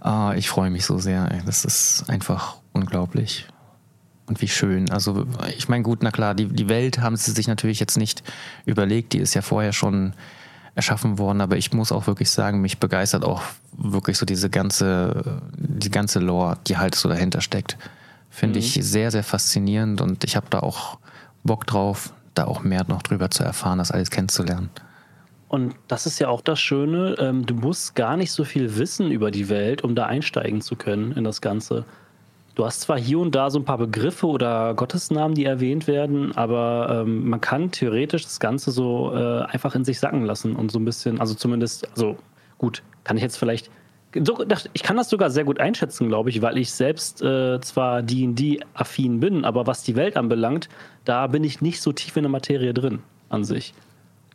[0.00, 1.28] ah, ich freue mich so sehr.
[1.46, 3.46] Das ist einfach unglaublich.
[4.26, 4.90] Und wie schön.
[4.90, 5.26] Also,
[5.56, 8.24] ich meine, gut, na klar, die, die Welt haben sie sich natürlich jetzt nicht
[8.66, 9.12] überlegt.
[9.12, 10.14] Die ist ja vorher schon
[10.74, 13.42] erschaffen worden, aber ich muss auch wirklich sagen, mich begeistert auch
[13.76, 17.76] wirklich so diese ganze, die ganze Lore, die halt so dahinter steckt.
[18.30, 18.64] Finde mhm.
[18.64, 20.98] ich sehr, sehr faszinierend und ich habe da auch
[21.44, 24.70] Bock drauf, da auch mehr noch drüber zu erfahren, das alles kennenzulernen.
[25.52, 29.10] Und das ist ja auch das Schöne, ähm, du musst gar nicht so viel wissen
[29.10, 31.84] über die Welt, um da einsteigen zu können in das Ganze.
[32.54, 36.34] Du hast zwar hier und da so ein paar Begriffe oder Gottesnamen, die erwähnt werden,
[36.34, 40.72] aber ähm, man kann theoretisch das Ganze so äh, einfach in sich sacken lassen und
[40.72, 42.16] so ein bisschen, also zumindest, also
[42.56, 43.70] gut, kann ich jetzt vielleicht,
[44.24, 48.00] so, ich kann das sogar sehr gut einschätzen, glaube ich, weil ich selbst äh, zwar
[48.00, 50.70] D&D-affin bin, aber was die Welt anbelangt,
[51.04, 53.74] da bin ich nicht so tief in der Materie drin an sich.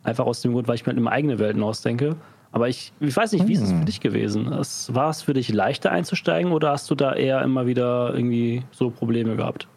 [0.02, 2.16] Einfach aus dem Grund, weil ich mir halt immer eigene Welten ausdenke.
[2.50, 3.84] Aber ich, ich weiß nicht, wie ist es für hm.
[3.84, 4.50] dich gewesen?
[4.50, 8.90] war es für dich leichter einzusteigen oder hast du da eher immer wieder irgendwie so
[8.90, 9.68] Probleme gehabt?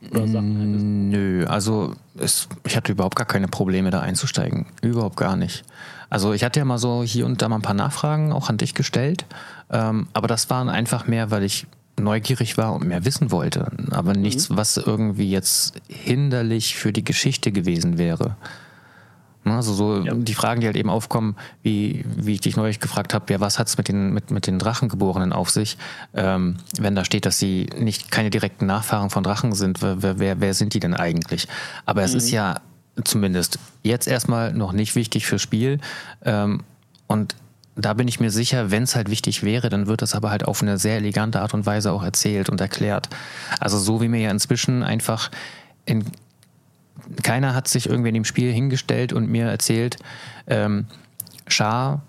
[0.00, 4.66] Mm, nö, also es, ich hatte überhaupt gar keine Probleme da einzusteigen.
[4.80, 5.64] Überhaupt gar nicht.
[6.08, 8.58] Also ich hatte ja mal so hier und da mal ein paar Nachfragen auch an
[8.58, 9.26] dich gestellt,
[9.70, 11.66] ähm, aber das waren einfach mehr, weil ich
[11.98, 14.56] neugierig war und mehr wissen wollte, aber nichts, mhm.
[14.56, 18.36] was irgendwie jetzt hinderlich für die Geschichte gewesen wäre.
[19.48, 20.14] Ne, also so ja.
[20.14, 23.58] die Fragen, die halt eben aufkommen, wie, wie ich dich neulich gefragt habe, ja, was
[23.58, 25.78] hat es mit den, mit, mit den Drachengeborenen auf sich,
[26.14, 30.40] ähm, wenn da steht, dass sie nicht keine direkten Nachfahren von Drachen sind, wer, wer,
[30.40, 31.48] wer sind die denn eigentlich?
[31.86, 32.18] Aber es mhm.
[32.18, 32.60] ist ja
[33.04, 35.80] zumindest jetzt erstmal noch nicht wichtig fürs Spiel.
[36.24, 36.62] Ähm,
[37.06, 37.34] und
[37.76, 40.44] da bin ich mir sicher, wenn es halt wichtig wäre, dann wird das aber halt
[40.44, 43.08] auf eine sehr elegante Art und Weise auch erzählt und erklärt.
[43.60, 45.30] Also so wie mir ja inzwischen einfach
[45.86, 46.04] in
[47.22, 49.96] keiner hat sich irgendwie in dem Spiel hingestellt und mir erzählt,
[50.46, 50.86] ähm,
[51.46, 52.02] Shah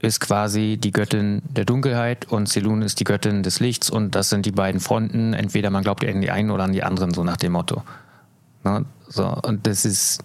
[0.00, 4.30] ist quasi die Göttin der Dunkelheit und Selun ist die Göttin des Lichts und das
[4.30, 5.34] sind die beiden Fronten.
[5.34, 7.82] Entweder man glaubt an die einen oder an die anderen, so nach dem Motto.
[8.64, 8.86] Ne?
[9.08, 10.24] So, und das ist,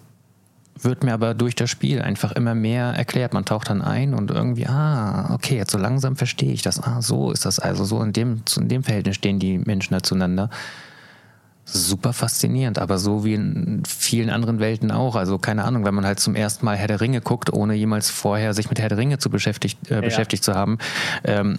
[0.80, 3.34] wird mir aber durch das Spiel einfach immer mehr erklärt.
[3.34, 6.82] Man taucht dann ein und irgendwie, ah, okay, jetzt so langsam verstehe ich das.
[6.82, 7.84] Ah, so ist das also.
[7.84, 10.48] So in dem, in dem Verhältnis stehen die Menschen da zueinander
[11.68, 15.16] super faszinierend, aber so wie in vielen anderen Welten auch.
[15.16, 18.08] Also keine Ahnung, wenn man halt zum ersten Mal Herr der Ringe guckt, ohne jemals
[18.08, 20.00] vorher sich mit Herr der Ringe zu beschäftigt, äh, ja.
[20.00, 20.78] beschäftigt zu haben,
[21.24, 21.58] ähm,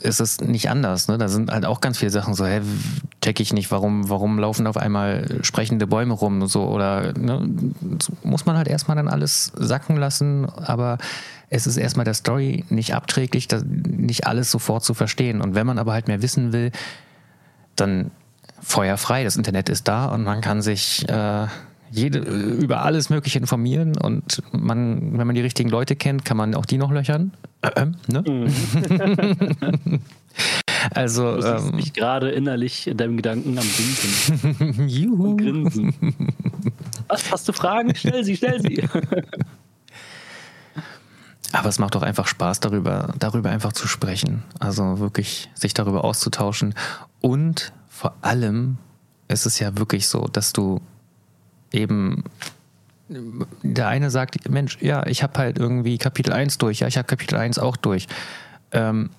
[0.00, 1.08] ist es nicht anders.
[1.08, 1.18] Ne?
[1.18, 2.62] Da sind halt auch ganz viele Sachen so, hä,
[3.22, 7.46] check ich nicht, warum, warum laufen auf einmal sprechende Bäume rum so oder ne?
[8.22, 10.96] muss man halt erstmal dann alles sacken lassen, aber
[11.50, 13.48] es ist erstmal der Story nicht abträglich,
[13.86, 15.42] nicht alles sofort zu verstehen.
[15.42, 16.72] Und wenn man aber halt mehr wissen will,
[17.76, 18.10] dann
[18.60, 19.24] feuerfrei.
[19.24, 21.46] Das Internet ist da und man kann sich äh,
[21.90, 26.54] jede, über alles Mögliche informieren und man, wenn man die richtigen Leute kennt, kann man
[26.54, 27.32] auch die noch löchern.
[27.62, 28.24] Äh, äh, ne?
[28.26, 30.00] Mhm.
[30.90, 34.88] also du ähm, mich gerade innerlich in deinem Gedanken am Winken.
[34.88, 35.30] Juhu.
[35.30, 35.94] Und grinsen.
[37.08, 37.94] Was hast du Fragen?
[37.94, 38.82] Stell sie, stell sie.
[41.52, 44.42] Aber es macht doch einfach Spaß, darüber, darüber einfach zu sprechen.
[44.58, 46.74] Also wirklich sich darüber auszutauschen
[47.20, 48.76] und vor allem
[49.26, 50.82] ist es ja wirklich so, dass du
[51.72, 52.24] eben
[53.08, 57.06] der eine sagt, Mensch, ja, ich habe halt irgendwie Kapitel 1 durch, ja, ich habe
[57.06, 58.06] Kapitel 1 auch durch.
[58.72, 59.10] Ähm,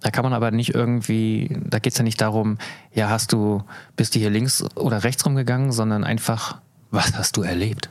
[0.00, 2.58] da kann man aber nicht irgendwie, da geht es ja nicht darum,
[2.92, 3.62] ja, hast du,
[3.96, 7.90] bist du hier links oder rechts rumgegangen, sondern einfach, was hast du erlebt?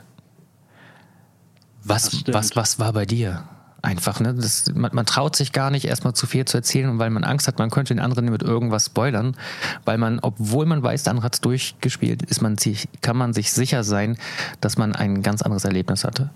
[1.84, 3.44] Was, was, was war bei dir?
[3.84, 4.20] Einfach.
[4.20, 4.34] Ne?
[4.34, 7.46] Das, man, man, traut sich gar nicht, erstmal zu viel zu erzählen, weil man Angst
[7.46, 9.36] hat, man könnte den anderen mit irgendwas spoilern,
[9.84, 13.32] weil man, obwohl man weiß, der andere hat es durchgespielt, ist man sich, kann man
[13.32, 14.16] sich sicher sein,
[14.60, 16.30] dass man ein ganz anderes Erlebnis hatte.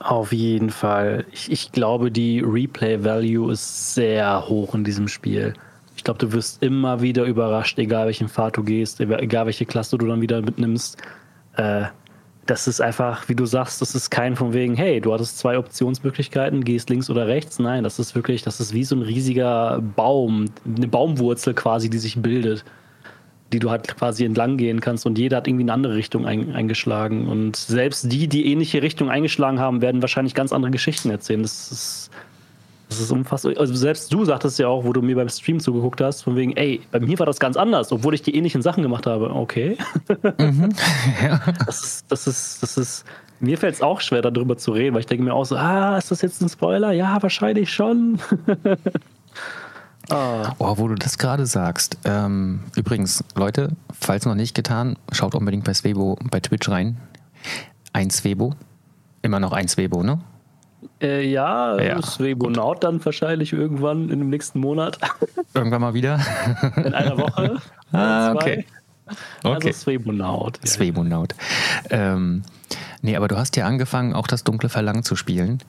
[0.00, 1.26] Auf jeden Fall.
[1.32, 5.54] Ich, ich glaube, die Replay-Value ist sehr hoch in diesem Spiel.
[5.96, 9.98] Ich glaube, du wirst immer wieder überrascht, egal welchen Pfad du gehst, egal welche Klasse
[9.98, 10.98] du dann wieder mitnimmst.
[11.56, 11.86] Äh,
[12.48, 15.58] das ist einfach, wie du sagst, das ist kein von wegen, hey, du hattest zwei
[15.58, 17.58] Optionsmöglichkeiten, gehst links oder rechts.
[17.58, 21.98] Nein, das ist wirklich, das ist wie so ein riesiger Baum, eine Baumwurzel quasi, die
[21.98, 22.64] sich bildet,
[23.52, 26.54] die du halt quasi entlang gehen kannst und jeder hat irgendwie eine andere Richtung ein,
[26.54, 27.28] eingeschlagen.
[27.28, 31.42] Und selbst die, die ähnliche Richtung eingeschlagen haben, werden wahrscheinlich ganz andere Geschichten erzählen.
[31.42, 32.10] Das ist
[32.88, 33.52] das ist unfassbar.
[33.58, 36.56] Also selbst du sagtest ja auch, wo du mir beim Stream zugeguckt hast, von wegen,
[36.56, 39.30] ey, bei mir war das ganz anders, obwohl ich die ähnlichen Sachen gemacht habe.
[39.30, 39.76] Okay.
[40.38, 40.74] Mhm.
[41.22, 41.40] Ja.
[41.66, 43.04] Das ist, das ist, das ist,
[43.40, 45.98] mir fällt es auch schwer, darüber zu reden, weil ich denke mir auch so, ah,
[45.98, 46.92] ist das jetzt ein Spoiler?
[46.92, 48.18] Ja, wahrscheinlich schon.
[50.10, 50.54] ah.
[50.58, 51.98] Oh, wo du das gerade sagst.
[52.04, 56.96] Ähm, übrigens, Leute, falls noch nicht getan, schaut unbedingt bei Swebo bei Twitch rein.
[57.92, 58.54] Ein Swebo.
[59.20, 60.20] Immer noch ein Swebo, ne?
[61.00, 64.98] Äh, ja, ja Swebonaut dann wahrscheinlich irgendwann in dem nächsten Monat.
[65.54, 66.20] Irgendwann mal wieder?
[66.76, 67.56] In einer Woche.
[67.92, 68.66] ah, okay.
[69.42, 69.68] Also okay.
[69.68, 70.58] Also Swebonaut.
[70.66, 71.34] Swebonaut.
[71.90, 72.42] Ähm,
[73.00, 75.62] nee, aber du hast ja angefangen, auch das dunkle Verlangen zu spielen.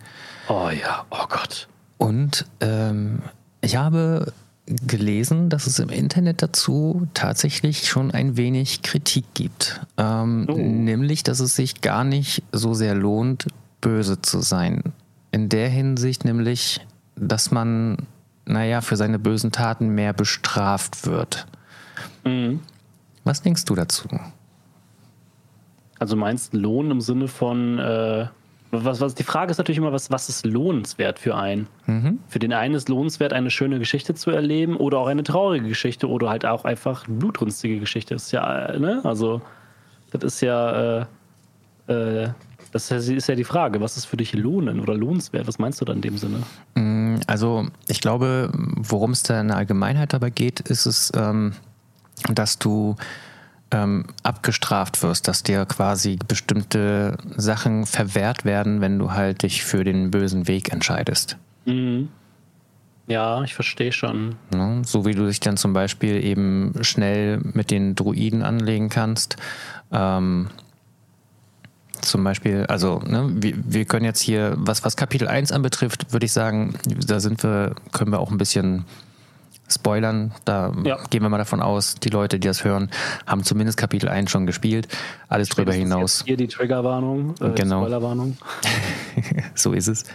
[0.48, 1.68] Oh ja, oh Gott.
[1.98, 3.22] Und ähm,
[3.62, 4.34] ich habe
[4.66, 9.82] gelesen, dass es im Internet dazu tatsächlich schon ein wenig Kritik gibt.
[9.98, 10.56] Ähm, oh.
[10.56, 13.48] Nämlich, dass es sich gar nicht so sehr lohnt,
[13.82, 14.84] böse zu sein.
[15.32, 18.08] In der Hinsicht nämlich, dass man,
[18.46, 21.48] naja, für seine bösen Taten mehr bestraft wird.
[22.24, 22.62] Mhm.
[23.24, 24.08] Was denkst du dazu?
[26.00, 28.28] Also meinst Lohn im Sinne von, äh,
[28.72, 31.68] was, was, die Frage ist natürlich immer, was, was ist lohnenswert für einen?
[31.86, 32.20] Mhm.
[32.28, 36.08] Für den einen ist lohnenswert, eine schöne Geschichte zu erleben oder auch eine traurige Geschichte
[36.08, 38.16] oder halt auch einfach blutrünstige Geschichte.
[38.16, 39.02] Das ist ja, äh, ne?
[39.04, 39.42] Also,
[40.12, 41.06] das ist ja, äh,
[41.88, 42.30] äh,
[42.72, 45.48] Das ist ja die Frage, was ist für dich lohnen oder lohnenswert?
[45.48, 46.44] Was meinst du da in dem Sinne?
[46.76, 51.54] Mm, also ich glaube, worum es da in der Allgemeinheit dabei geht, ist es, ähm,
[52.32, 52.96] dass du
[53.72, 59.84] ähm, abgestraft wirst, dass dir quasi bestimmte Sachen verwehrt werden, wenn du halt dich für
[59.84, 61.38] den bösen Weg entscheidest.
[61.66, 62.10] Mhm.
[63.08, 64.36] Ja, ich verstehe schon.
[64.54, 64.84] Ne?
[64.86, 69.36] So wie du dich dann zum Beispiel eben schnell mit den Druiden anlegen kannst.
[69.92, 70.50] Ähm,
[72.02, 76.26] zum Beispiel, also ne, wir, wir können jetzt hier, was, was Kapitel 1 anbetrifft, würde
[76.26, 78.86] ich sagen, da sind wir, können wir auch ein bisschen
[79.72, 80.32] spoilern.
[80.46, 80.98] Da ja.
[81.10, 82.90] gehen wir mal davon aus, die Leute, die das hören,
[83.26, 84.88] haben zumindest Kapitel 1 schon gespielt.
[85.28, 86.24] Alles drüber hinaus.
[86.26, 87.82] Hier die Triggerwarnung, äh, genau.
[87.82, 88.38] Spoilerwarnung.
[89.56, 90.06] so ist es.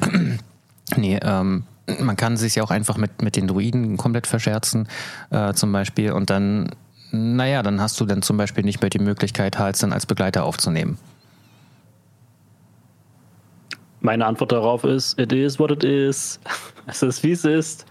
[0.96, 1.64] nee, ähm,
[1.98, 4.88] man kann sich ja auch einfach mit, mit den Druiden komplett verscherzen,
[5.30, 6.70] äh, zum Beispiel, und dann
[7.12, 10.44] naja, dann hast du dann zum Beispiel nicht mehr die Möglichkeit, Hals dann als Begleiter
[10.44, 10.98] aufzunehmen.
[14.00, 16.40] Meine Antwort darauf ist, it is what it is.
[16.86, 17.86] Es ist, wie es ist.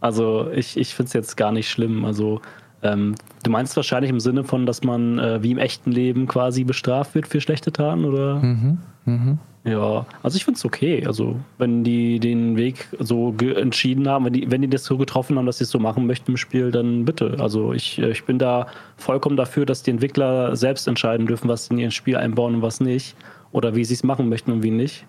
[0.00, 2.04] Also ich, ich finde es jetzt gar nicht schlimm.
[2.04, 2.40] Also
[2.82, 6.62] ähm, du meinst wahrscheinlich im Sinne von, dass man äh, wie im echten Leben quasi
[6.62, 8.36] bestraft wird für schlechte Taten, oder?
[8.36, 9.38] Mhm, mhm.
[9.66, 11.02] Ja, also ich finde es okay.
[11.06, 15.38] Also, wenn die den Weg so entschieden haben, wenn die, wenn die das so getroffen
[15.38, 17.36] haben, dass sie es so machen möchten im Spiel, dann bitte.
[17.40, 18.66] Also ich, äh, ich bin da
[18.98, 22.62] vollkommen dafür, dass die Entwickler selbst entscheiden dürfen, was sie in ihr Spiel einbauen und
[22.62, 23.16] was nicht.
[23.52, 25.06] Oder wie sie es machen möchten und wie nicht.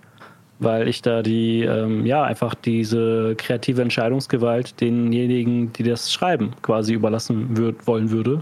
[0.60, 6.94] Weil ich da die, ähm, ja, einfach diese kreative Entscheidungsgewalt denjenigen, die das schreiben, quasi
[6.94, 8.42] überlassen würd, wollen würde.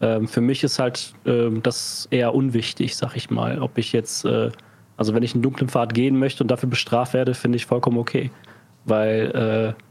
[0.00, 4.24] Ähm, für mich ist halt ähm, das eher unwichtig, sag ich mal, ob ich jetzt.
[4.24, 4.50] Äh,
[4.96, 7.98] also wenn ich einen dunklen Pfad gehen möchte und dafür bestraft werde, finde ich vollkommen
[7.98, 8.30] okay.
[8.84, 9.82] Weil äh,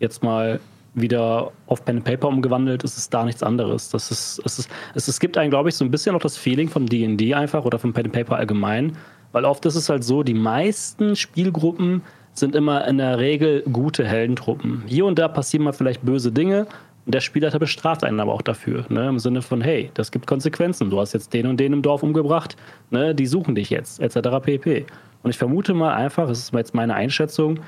[0.00, 0.60] jetzt mal
[0.94, 3.90] wieder auf Pen and Paper umgewandelt, ist es da nichts anderes.
[3.90, 6.36] Das ist, es, ist, es, es gibt einen, glaube ich, so ein bisschen noch das
[6.36, 8.96] Feeling von D&D einfach oder von Pen and Paper allgemein,
[9.32, 12.02] weil oft ist es halt so, die meisten Spielgruppen
[12.32, 14.84] sind immer in der Regel gute Heldentruppen.
[14.86, 16.66] Hier und da passieren mal vielleicht böse Dinge
[17.06, 19.08] und der Spielleiter bestraft einen aber auch dafür, ne?
[19.08, 20.88] im Sinne von, hey, das gibt Konsequenzen.
[20.88, 22.56] Du hast jetzt den und den im Dorf umgebracht,
[22.90, 23.14] ne?
[23.14, 24.40] die suchen dich jetzt, etc.
[24.42, 24.86] pp.
[25.22, 27.60] Und ich vermute mal einfach, das ist jetzt meine Einschätzung,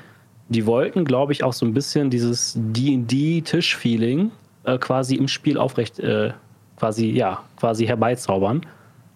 [0.49, 4.31] die wollten, glaube ich, auch so ein bisschen dieses D&D-Tisch-Feeling
[4.63, 6.31] äh, quasi im Spiel aufrecht, äh,
[6.77, 8.61] quasi, ja, quasi herbeizaubern.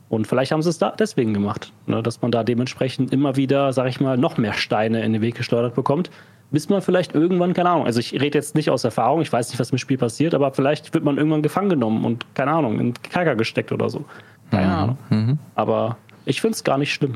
[0.10, 2.04] Und vielleicht haben sie es da deswegen gemacht, ne?
[2.04, 5.36] dass man da dementsprechend immer wieder, sag ich mal, noch mehr Steine in den Weg
[5.36, 6.12] geschleudert bekommt,
[6.52, 9.50] bis man vielleicht irgendwann, keine Ahnung, also ich rede jetzt nicht aus Erfahrung, ich weiß
[9.50, 12.80] nicht, was im Spiel passiert, aber vielleicht wird man irgendwann gefangen genommen und, keine Ahnung,
[12.80, 14.06] in Kerker gesteckt oder so.
[14.52, 14.74] Keine mhm.
[14.74, 14.98] Ahnung.
[15.10, 15.40] Mhm.
[15.56, 17.16] Aber ich finde es gar nicht schlimm.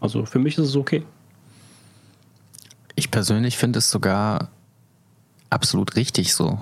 [0.00, 1.04] Also für mich ist es okay.
[2.96, 4.48] Ich persönlich finde es sogar
[5.50, 6.60] absolut richtig so.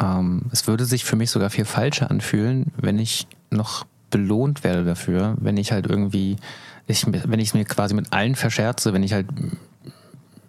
[0.00, 4.84] Ähm, es würde sich für mich sogar viel falscher anfühlen, wenn ich noch belohnt werde
[4.84, 6.36] dafür, wenn ich halt irgendwie,
[6.86, 9.26] ich, wenn ich es mir quasi mit allen verscherze, wenn ich halt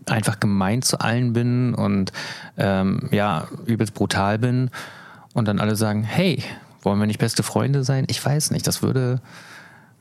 [0.07, 2.11] einfach gemein zu allen bin und
[2.57, 4.69] ähm, ja, übelst brutal bin
[5.33, 6.43] und dann alle sagen, hey,
[6.81, 8.05] wollen wir nicht beste Freunde sein?
[8.09, 9.19] Ich weiß nicht, das würde,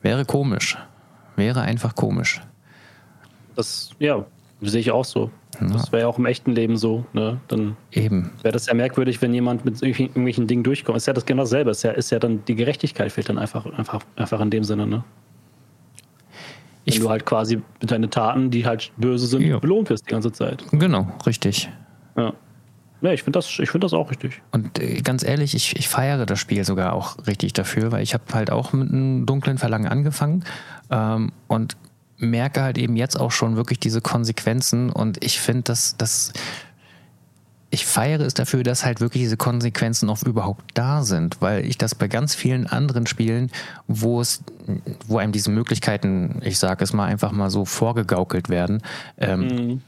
[0.03, 0.77] wäre komisch.
[1.37, 2.43] Wäre einfach komisch.
[3.57, 4.25] Das, ja,
[4.61, 5.31] sehe ich auch so.
[5.61, 5.67] Ja.
[5.69, 7.05] Das wäre ja auch im echten Leben so.
[7.13, 7.41] Ne?
[7.49, 8.31] Dann Eben.
[8.43, 10.97] wäre das ja merkwürdig, wenn jemand mit irgendwelchen Dingen durchkommt.
[10.97, 11.71] Ist ja das genau dasselbe.
[11.71, 14.87] Ist ja, ist ja dann die Gerechtigkeit fehlt dann einfach, einfach, einfach in dem Sinne.
[14.87, 15.05] Ne?
[16.87, 19.59] Wenn du halt quasi mit deinen Taten, die halt böse sind, ja.
[19.59, 20.65] belohnt wirst die ganze Zeit.
[20.73, 21.71] Genau, richtig.
[22.17, 22.33] Ja.
[23.01, 24.41] Ja, ich finde das, find das auch richtig.
[24.51, 28.15] Und äh, ganz ehrlich, ich, ich feiere das Spiel sogar auch richtig dafür, weil ich
[28.15, 30.45] habe halt auch mit einem dunklen Verlangen angefangen
[30.91, 31.77] ähm, und
[32.17, 36.33] merke halt eben jetzt auch schon wirklich diese Konsequenzen und ich finde, dass das
[37.75, 41.77] ich feiere es dafür, dass halt wirklich diese Konsequenzen auch überhaupt da sind, weil ich
[41.77, 43.51] das bei ganz vielen anderen Spielen,
[43.89, 44.45] wo es,
[45.09, 48.81] wo einem diese Möglichkeiten, ich sage es mal einfach mal so vorgegaukelt werden,
[49.19, 49.83] ähm, mhm.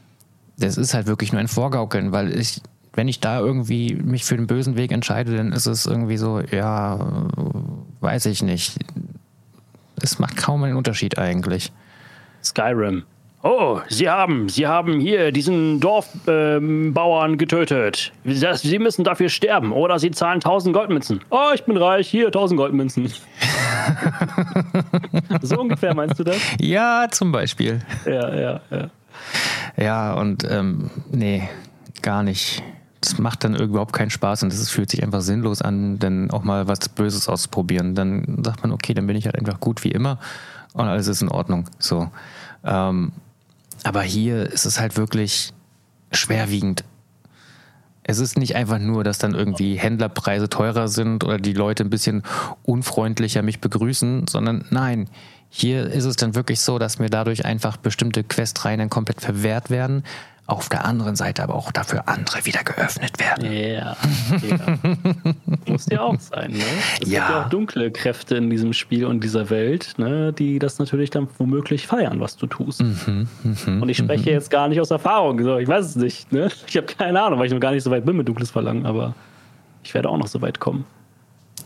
[0.57, 2.61] das ist halt wirklich nur ein Vorgaukeln, weil ich,
[2.93, 6.41] wenn ich da irgendwie mich für den bösen Weg entscheide, dann ist es irgendwie so,
[6.41, 7.31] ja,
[8.01, 8.79] weiß ich nicht.
[10.01, 11.71] Es macht kaum einen Unterschied eigentlich.
[12.43, 13.03] Skyrim.
[13.49, 18.11] Oh, Sie haben, Sie haben hier diesen Dorfbauern ähm, getötet.
[18.25, 21.21] Sie müssen dafür sterben oder Sie zahlen 1000 Goldmünzen.
[21.29, 23.07] Oh, ich bin reich, hier 1000 Goldmünzen.
[25.41, 26.35] so ungefähr meinst du das?
[26.59, 27.79] Ja, zum Beispiel.
[28.05, 28.89] Ja, ja, ja.
[29.77, 31.47] Ja, und ähm, nee,
[32.01, 32.61] gar nicht.
[32.99, 36.43] Das macht dann überhaupt keinen Spaß und es fühlt sich einfach sinnlos an, dann auch
[36.43, 37.95] mal was Böses auszuprobieren.
[37.95, 40.19] Dann sagt man, okay, dann bin ich halt einfach gut wie immer
[40.73, 41.69] und alles ist in Ordnung.
[41.79, 42.09] So.
[42.65, 43.13] Ähm,
[43.87, 45.53] aber hier ist es halt wirklich
[46.11, 46.83] schwerwiegend.
[48.03, 51.89] Es ist nicht einfach nur, dass dann irgendwie Händlerpreise teurer sind oder die Leute ein
[51.89, 52.23] bisschen
[52.63, 55.09] unfreundlicher mich begrüßen, sondern nein,
[55.49, 59.69] Hier ist es dann wirklich so, dass mir dadurch einfach bestimmte Questreihen dann komplett verwehrt
[59.69, 60.03] werden.
[60.47, 63.51] Auf der anderen Seite aber auch dafür andere wieder geöffnet werden.
[63.51, 63.97] Ja,
[64.47, 64.75] ja.
[65.65, 66.63] muss ja auch sein, ne?
[67.01, 67.19] Es Ja.
[67.19, 71.09] gibt ja auch dunkle Kräfte in diesem Spiel und dieser Welt, ne, die das natürlich
[71.09, 72.81] dann womöglich feiern, was du tust.
[72.81, 73.27] Mhm,
[73.81, 76.49] und ich spreche jetzt gar nicht aus Erfahrung, so, ich weiß es nicht, ne?
[76.65, 78.85] Ich habe keine Ahnung, weil ich noch gar nicht so weit bin mit dunkles Verlangen,
[78.85, 79.15] aber
[79.83, 80.85] ich werde auch noch so weit kommen.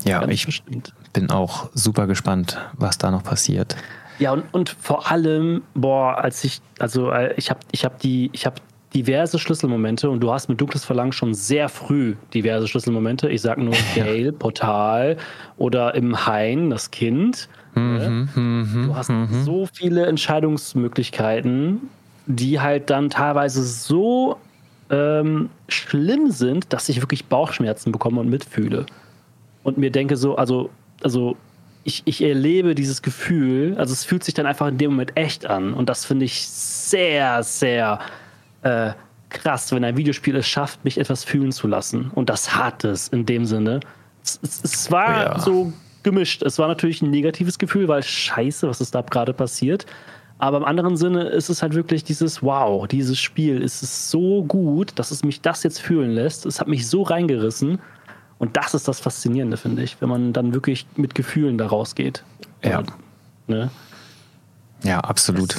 [0.05, 0.93] Ja, ich bestimmt.
[1.13, 3.75] bin auch super gespannt, was da noch passiert.
[4.17, 8.29] Ja, und, und vor allem, boah, als ich, also äh, ich habe ich hab die,
[8.34, 8.55] ich habe
[8.93, 13.29] diverse Schlüsselmomente und du hast mit Dunkles Verlangen schon sehr früh diverse Schlüsselmomente.
[13.29, 15.17] Ich sag nur Gale, Portal
[15.57, 17.47] oder im Hain, das Kind.
[17.75, 18.27] ne?
[18.87, 19.09] Du hast
[19.45, 21.89] so viele Entscheidungsmöglichkeiten,
[22.25, 24.37] die halt dann teilweise so
[24.89, 28.85] ähm, schlimm sind, dass ich wirklich Bauchschmerzen bekomme und mitfühle.
[29.63, 30.69] Und mir denke so, also,
[31.01, 31.37] also
[31.83, 35.45] ich, ich erlebe dieses Gefühl, also es fühlt sich dann einfach in dem Moment echt
[35.45, 35.73] an.
[35.73, 37.99] Und das finde ich sehr, sehr
[38.64, 38.91] äh,
[39.30, 42.12] krass, wenn ein Videospiel es schafft, mich etwas fühlen zu lassen.
[42.14, 43.80] Und das hat es in dem Sinne.
[44.24, 45.39] Es, es, es war Ja.
[45.39, 45.72] so
[46.03, 46.43] gemischt.
[46.43, 49.86] Es war natürlich ein negatives Gefühl, weil scheiße, was ist da gerade passiert.
[50.38, 54.43] Aber im anderen Sinne ist es halt wirklich dieses Wow, dieses Spiel ist es so
[54.43, 56.47] gut, dass es mich das jetzt fühlen lässt.
[56.47, 57.80] Es hat mich so reingerissen.
[58.39, 62.24] Und das ist das Faszinierende, finde ich, wenn man dann wirklich mit Gefühlen da rausgeht.
[62.64, 62.82] Ja.
[63.45, 63.70] Ne?
[64.84, 65.55] Ja, absolut.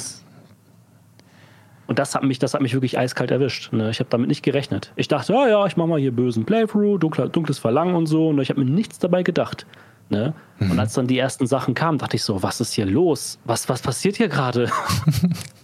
[1.87, 3.73] Und das hat mich, das hat mich wirklich eiskalt erwischt.
[3.73, 3.89] Ne?
[3.89, 4.91] Ich habe damit nicht gerechnet.
[4.95, 8.29] Ich dachte, ja, ja, ich mache mal hier bösen Playthrough, dunkler, dunkles Verlangen und so.
[8.29, 9.65] Und ich habe mir nichts dabei gedacht.
[10.09, 10.33] Ne?
[10.59, 13.39] Und als dann die ersten Sachen kamen, dachte ich so, was ist hier los?
[13.45, 14.69] Was, was passiert hier gerade?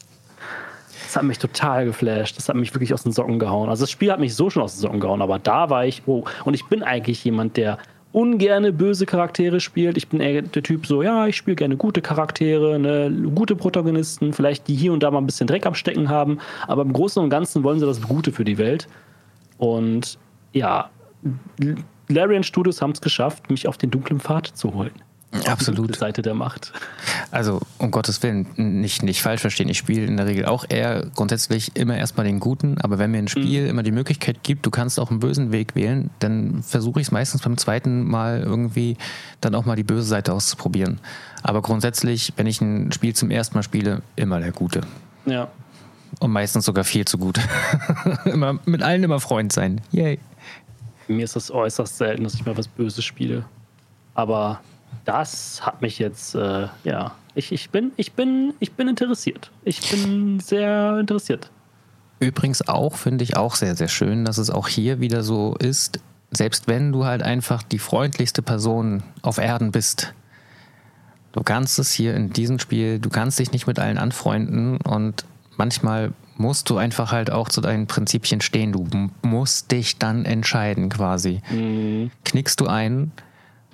[1.04, 2.38] das hat mich total geflasht.
[2.38, 3.70] Das hat mich wirklich aus den Socken gehauen.
[3.70, 6.04] Also das Spiel hat mich so schon aus den Socken gehauen, aber da war ich,
[6.06, 6.26] oh.
[6.46, 7.78] Und ich bin eigentlich jemand, der
[8.12, 9.98] ungerne böse Charaktere spielt.
[9.98, 14.34] Ich bin eher der Typ so, ja, ich spiele gerne gute Charaktere, ne, gute Protagonisten,
[14.34, 17.22] vielleicht die hier und da mal ein bisschen Dreck am Stecken haben, aber im Großen
[17.22, 18.88] und Ganzen wollen sie das Gute für die Welt.
[19.58, 20.18] Und
[20.54, 20.90] ja,
[22.08, 24.92] Larian Studios haben es geschafft, mich auf den dunklen Pfad zu holen.
[25.32, 25.78] Die Absolut.
[25.78, 26.74] dunkle Seite der Macht.
[27.30, 29.70] Also, um Gottes Willen, nicht, nicht falsch verstehen.
[29.70, 33.20] Ich spiele in der Regel auch eher grundsätzlich immer erstmal den Guten, aber wenn mir
[33.20, 37.00] ein Spiel immer die Möglichkeit gibt, du kannst auch einen bösen Weg wählen, dann versuche
[37.00, 38.98] ich es meistens beim zweiten Mal irgendwie
[39.40, 41.00] dann auch mal die böse Seite auszuprobieren.
[41.44, 44.82] Aber grundsätzlich, wenn ich ein Spiel zum ersten Mal spiele, immer der Gute.
[45.28, 45.48] Ja.
[46.20, 47.40] Und meistens sogar viel zu gut.
[48.26, 49.82] immer, mit allen immer Freund sein.
[49.92, 50.18] Yay.
[51.08, 53.46] Mir ist es äußerst selten, dass ich mal was Böses spiele.
[54.16, 54.60] Aber
[55.06, 59.52] das hat mich jetzt, äh, ja, ich, ich, bin, ich, bin, ich bin interessiert.
[59.64, 61.50] Ich bin sehr interessiert.
[62.20, 66.00] Übrigens auch, finde ich auch sehr, sehr schön, dass es auch hier wieder so ist,
[66.32, 70.14] selbst wenn du halt einfach die freundlichste Person auf Erden bist,
[71.32, 75.26] du kannst es hier in diesem Spiel, du kannst dich nicht mit allen anfreunden und
[75.58, 78.72] manchmal musst du einfach halt auch zu deinen Prinzipien stehen.
[78.72, 78.88] Du
[79.22, 81.42] musst dich dann entscheiden quasi.
[82.24, 83.12] Knickst du ein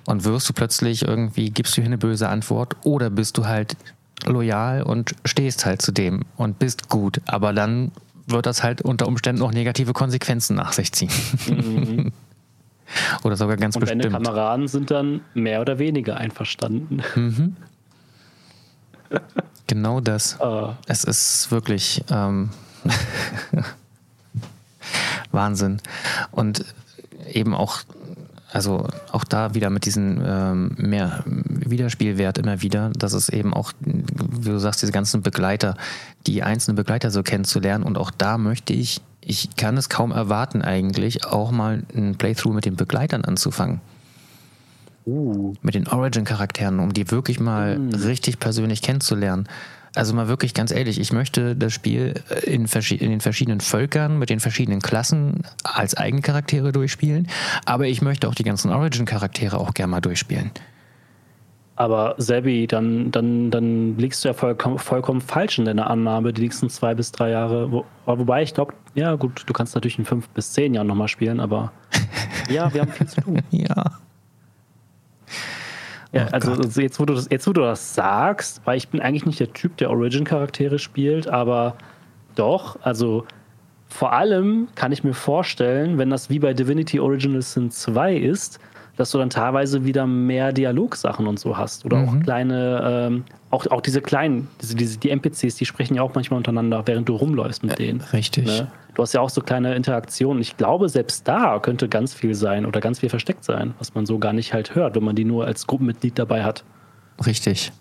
[0.06, 3.76] und wirst du plötzlich irgendwie, gibst du hier eine böse Antwort oder bist du halt
[4.24, 7.20] loyal und stehst halt zu dem und bist gut.
[7.26, 7.92] Aber dann
[8.26, 11.10] wird das halt unter Umständen auch negative Konsequenzen nach sich ziehen.
[13.22, 14.24] oder sogar ganz Und deine bestimmt.
[14.24, 17.02] Kameraden sind dann mehr oder weniger einverstanden.
[19.66, 20.38] Genau das.
[20.40, 22.50] Äh, Es ist wirklich ähm,
[25.32, 25.80] Wahnsinn.
[26.30, 26.64] Und
[27.32, 27.80] eben auch,
[28.56, 33.74] also auch da wieder mit diesem ähm, mehr Wiederspielwert immer wieder, dass es eben auch,
[33.80, 35.76] wie du sagst, diese ganzen Begleiter,
[36.26, 37.84] die einzelnen Begleiter so kennenzulernen.
[37.84, 42.54] Und auch da möchte ich, ich kann es kaum erwarten eigentlich, auch mal ein Playthrough
[42.54, 43.82] mit den Begleitern anzufangen.
[45.04, 49.48] uh, Mit den Origin-Charakteren, um die wirklich mal richtig persönlich kennenzulernen.
[49.96, 54.18] Also mal wirklich ganz ehrlich, ich möchte das Spiel in, verschi- in den verschiedenen Völkern,
[54.18, 57.28] mit den verschiedenen Klassen als Eigencharaktere durchspielen,
[57.64, 60.50] aber ich möchte auch die ganzen Origin-Charaktere auch gerne mal durchspielen.
[61.76, 66.42] aber Sebi, dann, dann, dann liegst du ja vollkommen, vollkommen falsch in deiner Annahme die
[66.42, 67.70] nächsten zwei bis drei Jahre.
[67.72, 71.08] Wo, wobei ich glaube, ja gut, du kannst natürlich in fünf bis zehn Jahren nochmal
[71.08, 71.72] spielen, aber
[72.50, 73.40] ja, wir haben viel zu tun.
[73.50, 73.98] Ja.
[76.12, 76.76] Ja, Oh also Gott.
[76.76, 79.52] jetzt, wo du das, jetzt, wo du das sagst, weil ich bin eigentlich nicht der
[79.52, 81.76] Typ, der Origin-Charaktere spielt, aber
[82.34, 83.24] doch, also
[83.88, 88.58] vor allem kann ich mir vorstellen, wenn das wie bei Divinity Original Sin 2 ist,
[88.96, 91.84] dass du dann teilweise wieder mehr Dialogsachen und so hast.
[91.84, 96.02] Oder auch kleine, ähm, auch, auch diese kleinen, diese, diese, die NPCs, die sprechen ja
[96.02, 98.00] auch manchmal untereinander, während du rumläufst mit denen.
[98.12, 98.46] richtig.
[98.46, 98.68] Ne?
[98.94, 100.40] Du hast ja auch so kleine Interaktionen.
[100.40, 104.06] Ich glaube, selbst da könnte ganz viel sein oder ganz viel versteckt sein, was man
[104.06, 106.64] so gar nicht halt hört, wenn man die nur als Gruppenmitglied dabei hat.
[107.24, 107.72] Richtig.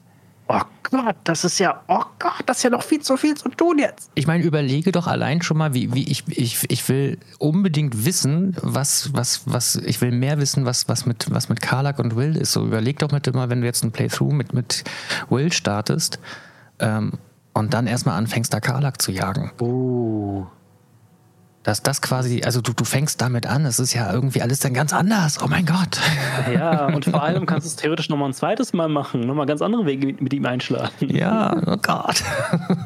[0.47, 3.49] Oh, Gott, das ist ja, oh Gott, das ist ja noch viel zu viel zu
[3.49, 4.11] tun jetzt.
[4.13, 8.55] Ich meine, überlege doch allein schon mal, wie, wie ich, ich, ich will unbedingt wissen,
[8.61, 12.37] was, was, was, ich will mehr wissen, was, was mit, was mit Karlak und Will
[12.37, 12.51] ist.
[12.51, 14.83] So überleg doch bitte mal, wenn du jetzt ein Playthrough mit, mit
[15.29, 16.19] Will startest
[16.79, 17.13] ähm,
[17.53, 19.51] und dann erstmal anfängst, da Karlak zu jagen.
[19.59, 20.45] Oh.
[21.65, 24.75] Dass das quasi, also du, du fängst damit an, es ist ja irgendwie alles dann
[24.75, 25.39] ganz anders.
[25.43, 25.99] Oh mein Gott.
[26.53, 29.63] Ja, und vor allem kannst du es theoretisch nochmal ein zweites Mal machen, nochmal ganz
[29.63, 30.91] andere Wege mit, mit ihm einschlagen.
[30.99, 32.23] Ja, oh Gott.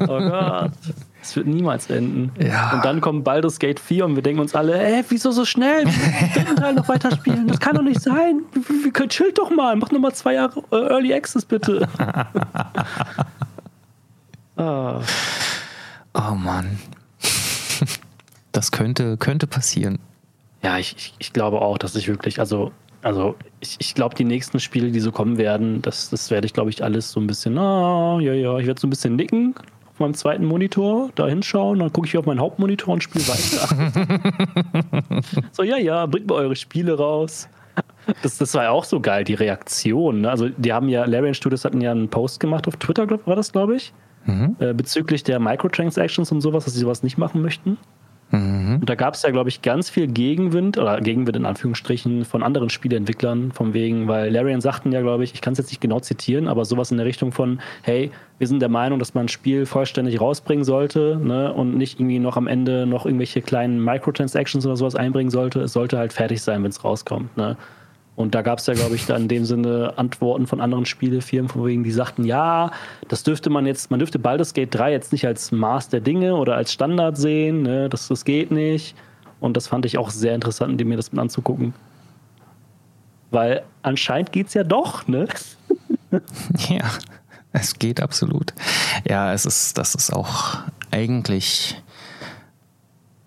[0.08, 0.72] Oh Gott.
[1.22, 2.32] Es wird niemals enden.
[2.42, 2.72] Ja.
[2.72, 5.84] Und dann kommt Baldur's Gate 4 und wir denken uns alle, ey, wieso so schnell?
[5.84, 7.48] Wir können Teil noch weiterspielen.
[7.48, 8.40] Das kann doch nicht sein.
[8.54, 9.76] Wir, wir können chillt doch mal.
[9.76, 11.86] Mach nochmal zwei Jahre äh, Early Access, bitte.
[14.56, 15.00] ah.
[16.14, 16.78] Oh Mann.
[18.52, 19.98] Das könnte, könnte passieren.
[20.62, 22.72] Ja, ich, ich, ich glaube auch, dass ich wirklich, also,
[23.02, 26.52] also ich, ich glaube, die nächsten Spiele, die so kommen werden, das, das werde ich,
[26.52, 29.54] glaube ich, alles so ein bisschen, ah, ja, ja, ich werde so ein bisschen nicken
[29.90, 35.22] auf meinem zweiten Monitor, da hinschauen, dann gucke ich auf meinen Hauptmonitor und spiele weiter.
[35.52, 37.48] so, ja, ja, bringt mal eure Spiele raus.
[38.22, 40.22] Das, das war ja auch so geil, die Reaktion.
[40.22, 40.30] Ne?
[40.30, 43.52] Also, die haben ja, Larian Studios hatten ja einen Post gemacht auf Twitter, war das,
[43.52, 43.92] glaube ich,
[44.26, 44.56] mhm.
[44.58, 47.78] äh, bezüglich der Microtransactions und sowas, dass sie sowas nicht machen möchten.
[48.30, 48.76] Mhm.
[48.80, 52.42] Und da gab es ja, glaube ich, ganz viel Gegenwind oder Gegenwind in Anführungsstrichen von
[52.42, 55.80] anderen Spieleentwicklern, von wegen, weil Larian sagten ja, glaube ich, ich kann es jetzt nicht
[55.80, 59.26] genau zitieren, aber sowas in der Richtung von, hey, wir sind der Meinung, dass man
[59.26, 63.84] ein Spiel vollständig rausbringen sollte ne, und nicht irgendwie noch am Ende noch irgendwelche kleinen
[63.84, 65.60] Microtransactions oder sowas einbringen sollte.
[65.60, 67.36] Es sollte halt fertig sein, wenn es rauskommt.
[67.36, 67.56] Ne?
[68.20, 71.48] Und da gab es ja, glaube ich, da in dem Sinne Antworten von anderen Spielefirmen,
[71.48, 72.70] von wegen, die sagten, ja,
[73.08, 76.34] das dürfte man jetzt, man dürfte Baldur's Gate 3 jetzt nicht als Maß der Dinge
[76.34, 77.88] oder als Standard sehen, ne?
[77.88, 78.94] das, das geht nicht.
[79.40, 81.72] Und das fand ich auch sehr interessant, mir das mal anzugucken.
[83.30, 85.26] Weil anscheinend geht es ja doch, ne?
[86.68, 86.84] ja,
[87.52, 88.52] es geht absolut.
[89.08, 90.58] Ja, es ist, das ist auch
[90.90, 91.80] eigentlich,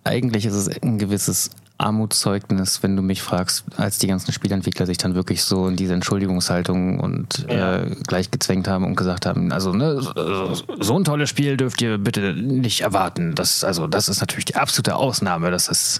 [0.04, 1.50] eigentlich ist es ein gewisses
[1.84, 5.94] Armutszeugnis, wenn du mich fragst, als die ganzen Spielentwickler sich dann wirklich so in diese
[5.94, 7.78] Entschuldigungshaltung und ja.
[7.78, 11.82] äh, gleich gezwängt haben und gesagt haben, also ne, so, so, ein tolles Spiel dürft
[11.82, 13.36] ihr bitte nicht erwarten.
[13.36, 15.52] Das, also, das ist natürlich die absolute Ausnahme.
[15.52, 16.00] Das ist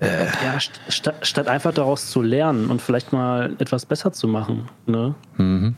[0.00, 4.68] äh ja, st statt einfach daraus zu lernen und vielleicht mal etwas besser zu machen.
[4.86, 5.14] Ne?
[5.36, 5.76] Mhm.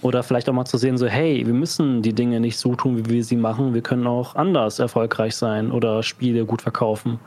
[0.00, 2.98] Oder vielleicht auch mal zu sehen, so, hey, wir müssen die Dinge nicht so tun,
[2.98, 3.74] wie wir sie machen.
[3.74, 7.18] Wir können auch anders erfolgreich sein oder Spiele gut verkaufen.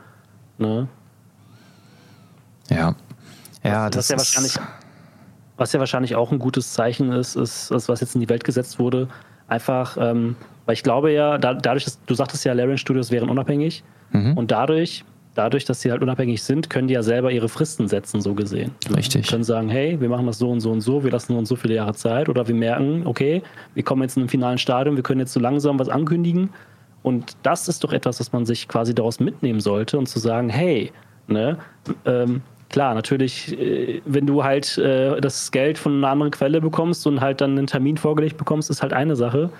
[0.58, 0.88] Ne?
[2.70, 2.94] Ja.
[3.64, 4.58] Ja, was, das was ja wahrscheinlich,
[5.56, 8.44] was ja wahrscheinlich auch ein gutes Zeichen ist, ist, ist was jetzt in die Welt
[8.44, 9.08] gesetzt wurde.
[9.48, 10.36] Einfach, ähm,
[10.66, 14.36] weil ich glaube ja, da, dadurch, dass du sagtest ja, Larian Studios wären unabhängig mhm.
[14.36, 18.20] und dadurch, dadurch, dass sie halt unabhängig sind, können die ja selber ihre Fristen setzen,
[18.20, 18.72] so gesehen.
[18.94, 19.26] Richtig.
[19.26, 21.48] Die können sagen, hey, wir machen das so und so und so, wir lassen uns
[21.48, 23.42] so viele Jahre Zeit oder wir merken, okay,
[23.74, 26.50] wir kommen jetzt in einem finalen Stadium, wir können jetzt so langsam was ankündigen
[27.02, 30.48] und das ist doch etwas, was man sich quasi daraus mitnehmen sollte und zu sagen,
[30.48, 30.92] hey,
[31.26, 31.58] ne,
[32.04, 37.06] ähm, klar, natürlich, äh, wenn du halt äh, das Geld von einer anderen Quelle bekommst
[37.06, 39.50] und halt dann einen Termin vorgelegt bekommst, ist halt eine Sache.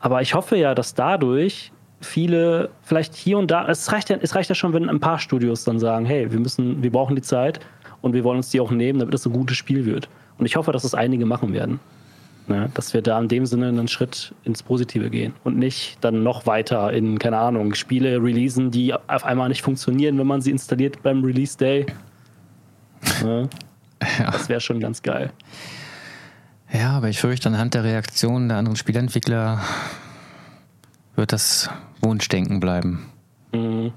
[0.00, 4.34] Aber ich hoffe ja, dass dadurch viele vielleicht hier und da, es reicht ja, es
[4.34, 7.22] reicht ja schon, wenn ein paar Studios dann sagen, hey, wir müssen, wir brauchen die
[7.22, 7.60] Zeit
[8.00, 10.08] und wir wollen uns die auch nehmen, damit es ein gutes Spiel wird.
[10.38, 11.78] Und ich hoffe, dass es einige machen werden.
[12.48, 12.70] Ne?
[12.74, 16.46] Dass wir da in dem Sinne einen Schritt ins Positive gehen und nicht dann noch
[16.46, 21.02] weiter in, keine Ahnung, Spiele releasen, die auf einmal nicht funktionieren, wenn man sie installiert
[21.02, 21.86] beim Release Day.
[23.22, 23.48] Ne?
[24.18, 24.30] Ja.
[24.30, 25.32] Das wäre schon ganz geil.
[26.72, 29.60] Ja, aber ich fürchte, anhand der Reaktionen der anderen Spielentwickler
[31.16, 31.68] wird das
[32.00, 33.06] Wunschdenken bleiben.
[33.52, 33.92] Mhm.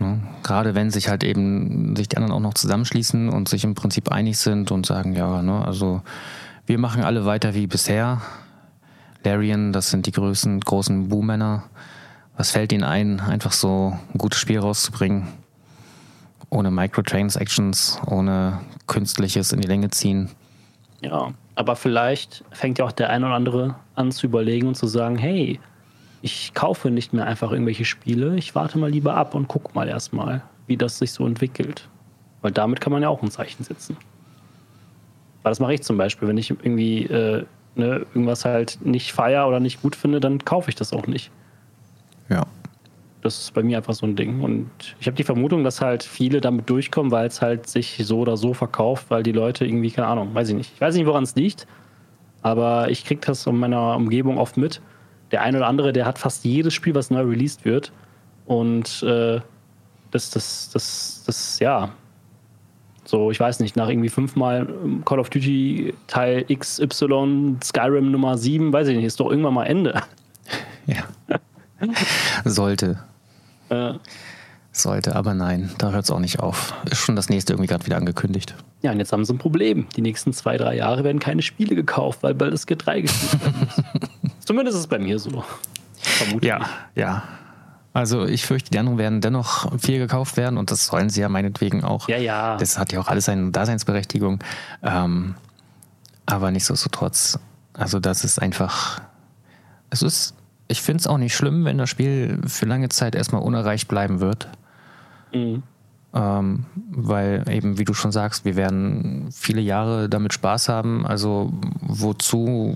[0.00, 3.74] Ja, gerade wenn sich halt eben sich die anderen auch noch zusammenschließen und sich im
[3.74, 6.02] Prinzip einig sind und sagen, ja, ne, also
[6.66, 8.20] wir machen alle weiter wie bisher.
[9.24, 11.64] Larian, das sind die größten, großen Buhmänner.
[12.36, 15.28] Was fällt ihnen ein, einfach so ein gutes Spiel rauszubringen?
[16.50, 20.30] Ohne Microtransactions, ohne künstliches in die Länge ziehen.
[21.00, 24.86] Ja, aber vielleicht fängt ja auch der ein oder andere an zu überlegen und zu
[24.86, 25.60] sagen, hey,
[26.22, 29.88] ich kaufe nicht mehr einfach irgendwelche Spiele, ich warte mal lieber ab und gucke mal
[29.88, 31.88] erstmal, wie das sich so entwickelt.
[32.42, 33.96] Weil damit kann man ja auch ein Zeichen setzen.
[35.46, 36.26] Weil das mache ich zum Beispiel.
[36.26, 37.44] Wenn ich irgendwie äh,
[37.76, 41.30] ne, irgendwas halt nicht feier oder nicht gut finde, dann kaufe ich das auch nicht.
[42.28, 42.48] Ja.
[43.22, 44.40] Das ist bei mir einfach so ein Ding.
[44.40, 44.68] Und
[44.98, 48.36] ich habe die Vermutung, dass halt viele damit durchkommen, weil es halt sich so oder
[48.36, 50.72] so verkauft, weil die Leute irgendwie, keine Ahnung, weiß ich nicht.
[50.74, 51.68] Ich weiß nicht, woran es liegt,
[52.42, 54.82] aber ich kriege das in meiner Umgebung oft mit.
[55.30, 57.92] Der eine oder andere, der hat fast jedes Spiel, was neu released wird.
[58.46, 59.40] Und äh,
[60.10, 61.92] das, das, das, das, ja,
[63.06, 64.66] So, ich weiß nicht, nach irgendwie fünfmal
[65.04, 69.64] Call of Duty Teil XY, Skyrim Nummer 7, weiß ich nicht, ist doch irgendwann mal
[69.64, 70.02] Ende.
[70.88, 71.02] Ja.
[72.44, 73.00] Sollte.
[73.70, 73.94] Äh,
[74.70, 76.74] Sollte, aber nein, da hört es auch nicht auf.
[76.88, 78.54] Ist schon das nächste irgendwie gerade wieder angekündigt.
[78.82, 79.88] ja, und jetzt haben sie ein Problem.
[79.96, 83.82] Die nächsten zwei, drei Jahre werden keine Spiele gekauft, weil bald das G3 gespielt muss.
[84.46, 85.42] Zumindest ist es bei mir so.
[85.98, 86.48] Vermutlich.
[86.48, 86.60] Ja,
[86.94, 87.24] ja.
[87.96, 91.30] Also ich fürchte, die anderen werden dennoch viel gekauft werden und das sollen sie ja
[91.30, 92.10] meinetwegen auch.
[92.10, 92.58] Ja, ja.
[92.58, 94.40] Das hat ja auch alles seine Daseinsberechtigung.
[94.82, 95.34] Ähm,
[96.26, 97.38] aber nichtsdestotrotz,
[97.72, 99.00] also das ist einfach,
[99.88, 100.34] es ist,
[100.68, 104.20] ich finde es auch nicht schlimm, wenn das Spiel für lange Zeit erstmal unerreicht bleiben
[104.20, 104.46] wird.
[105.32, 105.62] Mhm.
[106.12, 111.06] Ähm, weil eben, wie du schon sagst, wir werden viele Jahre damit Spaß haben.
[111.06, 112.74] Also wozu,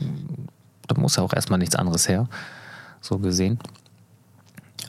[0.88, 2.26] da muss ja auch erstmal nichts anderes her,
[3.02, 3.58] so gesehen.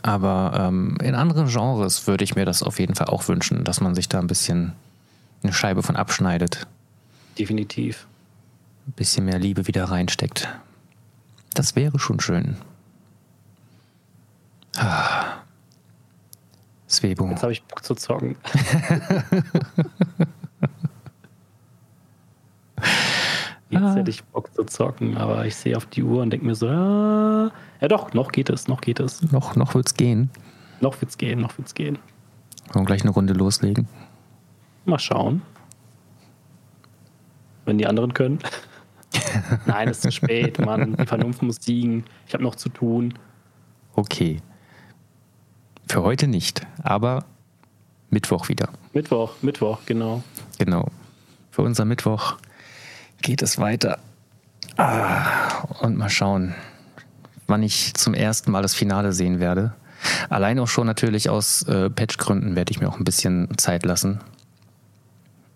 [0.04, 3.82] Aber ähm, in anderen Genres würde ich mir das auf jeden Fall auch wünschen, dass
[3.82, 4.74] man sich da ein bisschen
[5.44, 6.68] eine Scheibe von abschneidet,
[7.38, 8.08] Definitiv.
[8.88, 10.48] ein bisschen mehr Liebe wieder reinsteckt.
[11.54, 12.58] Das wäre schon schön.
[14.78, 15.26] Ah.
[16.88, 17.28] Svebo.
[17.30, 18.36] Jetzt habe ich Bock zu zocken.
[23.70, 23.96] Jetzt Ah.
[23.96, 26.68] hätte ich Bock zu zocken, aber ich sehe auf die Uhr und denke mir so,
[26.68, 27.52] ah, ja
[27.88, 29.22] doch, noch geht es, noch geht es.
[29.32, 30.30] Noch, noch wird's gehen.
[30.82, 31.98] Noch wird's gehen, noch wird's gehen.
[32.74, 33.88] Wollen wir gleich eine Runde loslegen?
[34.86, 35.42] Mal schauen.
[37.66, 38.40] Wenn die anderen können.
[39.66, 40.96] Nein, es ist zu spät, Mann.
[40.96, 42.06] Die Vernunft muss siegen.
[42.28, 43.14] Ich habe noch zu tun.
[43.96, 44.42] Okay.
[45.88, 47.26] Für heute nicht, aber
[48.10, 48.70] Mittwoch wieder.
[48.94, 50.24] Mittwoch, Mittwoch, genau.
[50.58, 50.88] Genau.
[51.50, 52.38] Für unser Mittwoch
[53.22, 54.00] geht es weiter.
[54.78, 56.56] Ah, und mal schauen,
[57.52, 59.74] wann ich zum ersten Mal das Finale sehen werde.
[60.30, 64.20] Allein auch schon natürlich aus äh, Patchgründen werde ich mir auch ein bisschen Zeit lassen.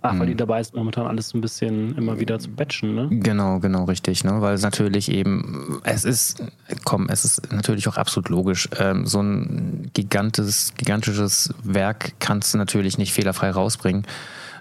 [0.02, 3.08] Ach, weil die dabei ist, momentan alles so ein bisschen immer wieder zu batchen, ne?
[3.10, 4.40] Genau, genau, richtig, ne?
[4.40, 6.44] Weil es natürlich eben, es ist,
[6.84, 8.70] komm, es ist natürlich auch absolut logisch.
[8.78, 14.06] Ähm, so ein gigantes, gigantisches Werk kannst du natürlich nicht fehlerfrei rausbringen.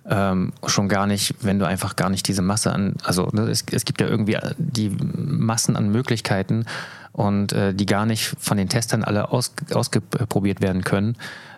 [0.09, 3.65] Ähm, schon gar nicht, wenn du einfach gar nicht diese Masse an, also ne, es,
[3.71, 6.67] es gibt ja irgendwie die Massen an Möglichkeiten
[7.13, 11.17] und äh, die gar nicht von den Testern alle aus, ausprobiert werden können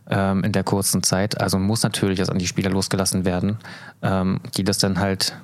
[0.08, 1.40] ähm, in der kurzen Zeit.
[1.40, 3.58] Also muss natürlich das an die Spieler losgelassen werden,
[4.02, 5.36] ähm, die das dann halt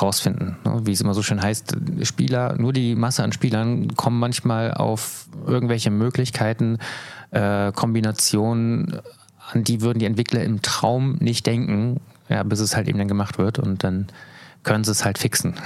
[0.00, 0.56] rausfinden.
[0.64, 0.80] Ne?
[0.84, 5.28] Wie es immer so schön heißt, Spieler, nur die Masse an Spielern kommen manchmal auf
[5.46, 6.78] irgendwelche Möglichkeiten,
[7.30, 9.00] äh, Kombinationen,
[9.52, 13.08] an die würden die Entwickler im Traum nicht denken, ja, bis es halt eben dann
[13.08, 14.08] gemacht wird und dann
[14.64, 15.54] können sie es halt fixen.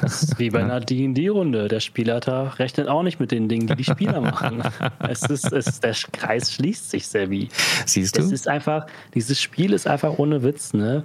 [0.00, 1.66] Das ist wie bei einer D&D-Runde.
[1.68, 4.62] Der Spielleiter rechnet auch nicht mit den Dingen, die die Spieler machen.
[5.08, 7.48] es ist, es, der Kreis schließt sich, Sebi.
[7.84, 8.34] Siehst Es du?
[8.34, 11.04] ist einfach, dieses Spiel ist einfach ohne Witz, ne?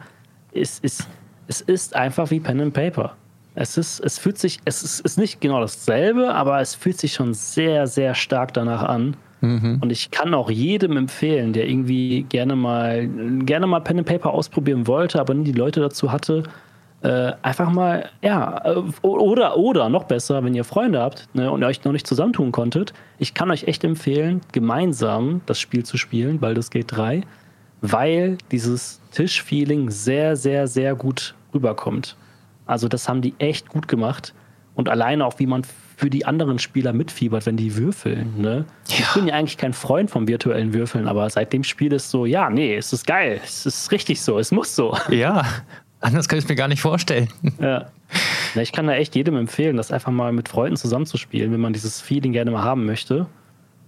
[0.54, 1.08] Es ist,
[1.48, 3.16] es ist einfach wie Pen and Paper.
[3.56, 7.14] Es ist, es fühlt sich, es ist, ist nicht genau dasselbe, aber es fühlt sich
[7.14, 9.16] schon sehr, sehr stark danach an.
[9.82, 14.34] Und ich kann auch jedem empfehlen, der irgendwie gerne mal, gerne mal Pen and Paper
[14.34, 16.44] ausprobieren wollte, aber nie die Leute dazu hatte,
[17.02, 21.62] äh, einfach mal, ja, äh, oder, oder noch besser, wenn ihr Freunde habt ne, und
[21.66, 26.40] euch noch nicht zusammentun konntet, ich kann euch echt empfehlen, gemeinsam das Spiel zu spielen,
[26.40, 27.22] Baldur's Gate 3,
[27.82, 32.16] weil dieses Tischfeeling sehr, sehr, sehr gut rüberkommt.
[32.66, 34.34] Also das haben die echt gut gemacht
[34.74, 35.64] und alleine auch, wie man
[36.04, 38.34] für die anderen Spieler mitfiebert, wenn die würfeln.
[38.38, 38.66] Ne?
[38.90, 42.26] Ich bin ja eigentlich kein Freund vom virtuellen Würfeln, aber seit dem Spiel ist so,
[42.26, 44.98] ja, nee, es ist geil, es ist richtig so, es muss so.
[45.10, 45.46] Ja,
[46.02, 47.30] anders kann ich es mir gar nicht vorstellen.
[47.62, 47.86] Ja.
[48.54, 51.72] Na, ich kann da echt jedem empfehlen, das einfach mal mit Freunden zusammenzuspielen, wenn man
[51.72, 53.26] dieses Feeling gerne mal haben möchte.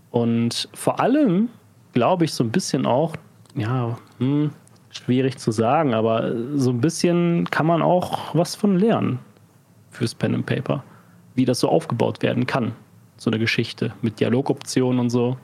[0.09, 1.49] Und vor allem
[1.91, 3.13] glaube ich so ein bisschen auch,
[3.55, 4.51] ja, hm,
[4.89, 9.19] schwierig zu sagen, aber so ein bisschen kann man auch was von lernen
[9.91, 10.81] fürs Pen and Paper,
[11.35, 12.73] wie das so aufgebaut werden kann,
[13.17, 15.37] so eine Geschichte mit Dialogoptionen und so.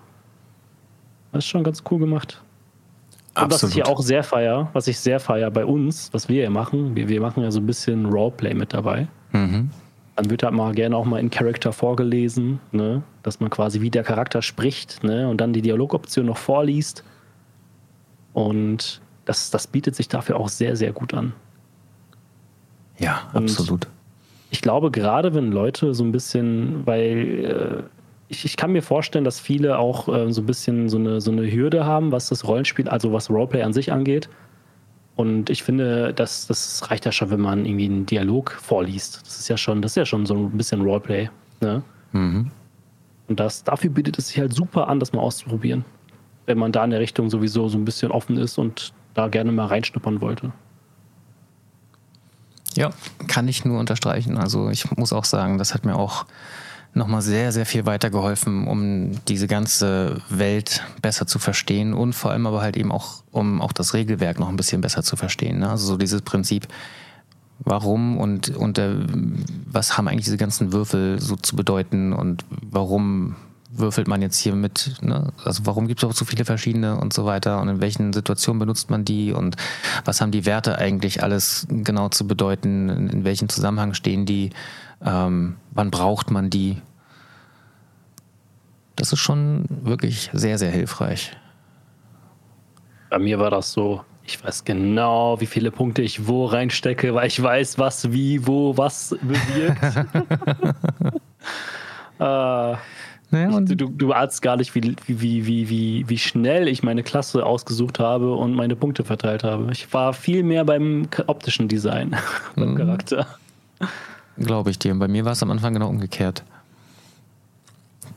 [1.32, 2.42] Das ist schon ganz cool gemacht.
[3.40, 6.42] Und was ich hier auch sehr feier, was ich sehr feier bei uns, was wir
[6.42, 9.08] hier machen, wir, wir machen ja so ein bisschen Roleplay mit dabei.
[9.32, 9.70] Mhm.
[10.18, 13.02] Dann wird halt mal gerne auch mal in Character vorgelesen, ne?
[13.24, 15.30] dass man quasi wie der Charakter spricht ne?
[15.30, 17.06] und dann die Dialogoption noch vorliest.
[18.34, 21.32] Und das, das bietet sich dafür auch sehr, sehr gut an.
[23.00, 23.88] Ja, Und- absolut.
[24.52, 27.84] Ich glaube, gerade wenn Leute so ein bisschen, weil äh,
[28.28, 31.32] ich, ich kann mir vorstellen, dass viele auch äh, so ein bisschen so eine, so
[31.32, 34.30] eine Hürde haben, was das Rollenspiel, also was Roleplay an sich angeht.
[35.16, 39.22] Und ich finde, das, das reicht ja schon, wenn man irgendwie einen Dialog vorliest.
[39.26, 41.30] Das ist ja schon, das ist ja schon so ein bisschen Roleplay.
[41.62, 41.82] Ne?
[42.12, 42.52] Mhm.
[43.28, 45.86] Und das, dafür bietet es sich halt super an, das mal auszuprobieren.
[46.46, 49.52] Wenn man da in der Richtung sowieso so ein bisschen offen ist und da gerne
[49.54, 50.52] mal reinschnuppern wollte.
[52.76, 52.92] Ja,
[53.28, 54.38] kann ich nur unterstreichen.
[54.38, 56.26] Also ich muss auch sagen, das hat mir auch
[56.94, 62.46] nochmal sehr, sehr viel weitergeholfen, um diese ganze Welt besser zu verstehen und vor allem
[62.48, 65.60] aber halt eben auch, um auch das Regelwerk noch ein bisschen besser zu verstehen.
[65.60, 65.70] Ne?
[65.70, 66.68] Also so dieses Prinzip,
[67.60, 68.96] warum und, und äh,
[69.72, 73.36] was haben eigentlich diese ganzen Würfel so zu bedeuten und warum
[73.72, 75.32] würfelt man jetzt hier mit, ne?
[75.44, 78.60] also warum gibt es auch so viele verschiedene und so weiter und in welchen Situationen
[78.60, 79.56] benutzt man die und
[80.06, 84.52] was haben die Werte eigentlich alles genau zu bedeuten, in, in welchem Zusammenhang stehen die,
[85.04, 86.82] ähm, wann braucht man die.
[88.96, 91.32] Das ist schon wirklich sehr, sehr hilfreich.
[93.10, 97.28] Bei mir war das so, ich weiß genau, wie viele Punkte ich wo reinstecke, weil
[97.28, 100.08] ich weiß, was, wie, wo, was bewirkt.
[102.20, 102.76] äh,
[103.32, 107.02] und ich, du, du ahnst gar nicht, wie, wie, wie, wie, wie schnell ich meine
[107.02, 109.70] Klasse ausgesucht habe und meine Punkte verteilt habe.
[109.72, 112.16] Ich war viel mehr beim optischen Design,
[112.56, 112.78] beim mhm.
[112.78, 113.28] Charakter.
[114.38, 114.92] Glaube ich dir.
[114.92, 116.44] Und bei mir war es am Anfang genau umgekehrt.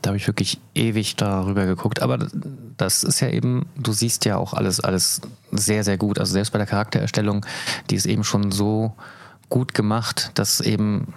[0.01, 2.01] Da habe ich wirklich ewig darüber geguckt.
[2.01, 2.27] Aber
[2.77, 6.19] das ist ja eben, du siehst ja auch alles, alles sehr, sehr gut.
[6.19, 7.45] Also selbst bei der Charaktererstellung,
[7.89, 8.93] die ist eben schon so
[9.49, 11.13] gut gemacht, dass eben,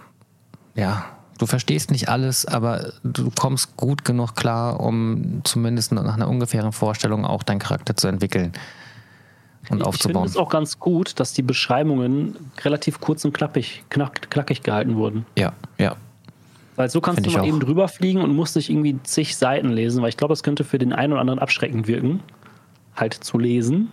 [0.74, 1.04] ja,
[1.38, 6.72] Du verstehst nicht alles, aber du kommst gut genug klar, um zumindest nach einer ungefähren
[6.72, 8.52] Vorstellung auch deinen Charakter zu entwickeln
[9.70, 10.26] und ich aufzubauen.
[10.26, 14.62] Ich finde es auch ganz gut, dass die Beschreibungen relativ kurz und klappig, knack, knackig
[14.62, 15.26] gehalten wurden.
[15.36, 15.96] Ja, ja.
[16.76, 19.70] Weil so kannst find du mal eben drüber fliegen und musst nicht irgendwie zig Seiten
[19.70, 22.20] lesen, weil ich glaube, das könnte für den einen oder anderen abschreckend wirken,
[22.96, 23.90] halt zu lesen.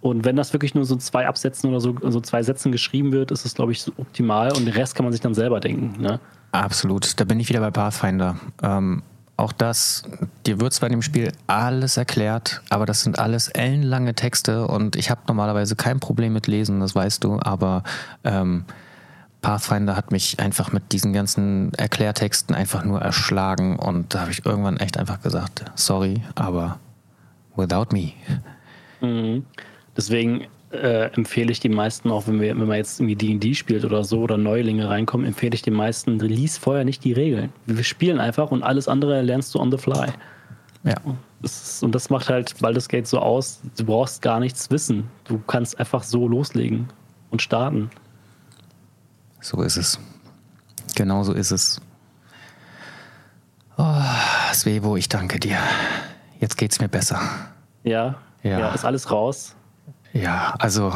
[0.00, 3.30] Und wenn das wirklich nur so zwei Absätzen oder so, so zwei Sätzen geschrieben wird,
[3.30, 6.00] ist es, glaube ich, so optimal und den Rest kann man sich dann selber denken.
[6.00, 6.20] Ne?
[6.52, 8.36] Absolut, da bin ich wieder bei Pathfinder.
[8.62, 9.02] Ähm,
[9.36, 10.02] auch das,
[10.44, 14.96] dir wird zwar in dem Spiel alles erklärt, aber das sind alles ellenlange Texte und
[14.96, 17.82] ich habe normalerweise kein Problem mit Lesen, das weißt du, aber
[18.22, 18.64] ähm,
[19.40, 24.44] Pathfinder hat mich einfach mit diesen ganzen Erklärtexten einfach nur erschlagen und da habe ich
[24.44, 26.78] irgendwann echt einfach gesagt, sorry, aber
[27.56, 28.12] without me.
[29.00, 29.46] Mhm.
[29.96, 33.84] Deswegen äh, empfehle ich die meisten auch, wenn, wir, wenn man jetzt irgendwie D&D spielt
[33.84, 37.52] oder so oder Neulinge reinkommen, empfehle ich den meisten, lies vorher nicht die Regeln.
[37.66, 40.08] Wir spielen einfach und alles andere lernst du on the fly.
[40.84, 40.94] Ja.
[41.42, 45.08] Das und das macht halt Baldur's Gate so aus, du brauchst gar nichts wissen.
[45.24, 46.88] Du kannst einfach so loslegen
[47.30, 47.90] und starten.
[49.40, 49.98] So ist es.
[50.96, 51.80] Genau so ist es.
[53.78, 54.02] Oh,
[54.52, 55.58] Svevo, ich danke dir.
[56.38, 57.20] Jetzt geht's mir besser.
[57.82, 58.58] Ja, ja.
[58.58, 59.56] ja ist alles raus.
[60.12, 60.92] Ja, also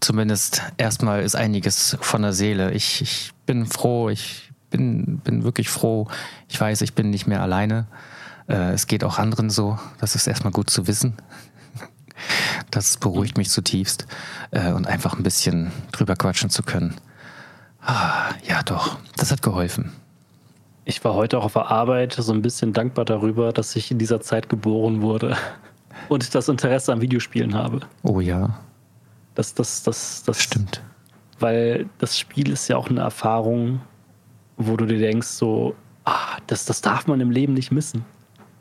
[0.00, 2.72] zumindest erstmal ist einiges von der Seele.
[2.72, 6.08] Ich, ich bin froh, ich bin, bin wirklich froh.
[6.48, 7.86] Ich weiß, ich bin nicht mehr alleine.
[8.46, 9.78] Äh, es geht auch anderen so.
[10.00, 11.14] Das ist erstmal gut zu wissen.
[12.72, 14.06] Das beruhigt mich zutiefst.
[14.50, 16.96] Äh, und einfach ein bisschen drüber quatschen zu können.
[17.80, 19.92] Ah, ja, doch, das hat geholfen.
[20.84, 23.98] Ich war heute auch auf der Arbeit so ein bisschen dankbar darüber, dass ich in
[23.98, 25.36] dieser Zeit geboren wurde
[26.08, 27.80] und das Interesse an Videospielen habe.
[28.02, 28.60] Oh ja.
[29.34, 30.82] Das, das, das, das stimmt.
[31.38, 33.80] Weil das Spiel ist ja auch eine Erfahrung,
[34.56, 38.04] wo du dir denkst, so, ah, das, das darf man im Leben nicht missen.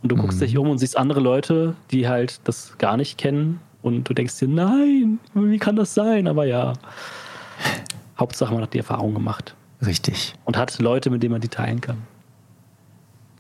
[0.03, 0.21] Und du mhm.
[0.21, 3.59] guckst dich um und siehst andere Leute, die halt das gar nicht kennen.
[3.81, 6.27] Und du denkst dir, nein, wie kann das sein?
[6.27, 6.73] Aber ja.
[8.19, 9.55] Hauptsache, man hat die Erfahrung gemacht.
[9.85, 10.35] Richtig.
[10.45, 12.03] Und hat Leute, mit denen man die teilen kann.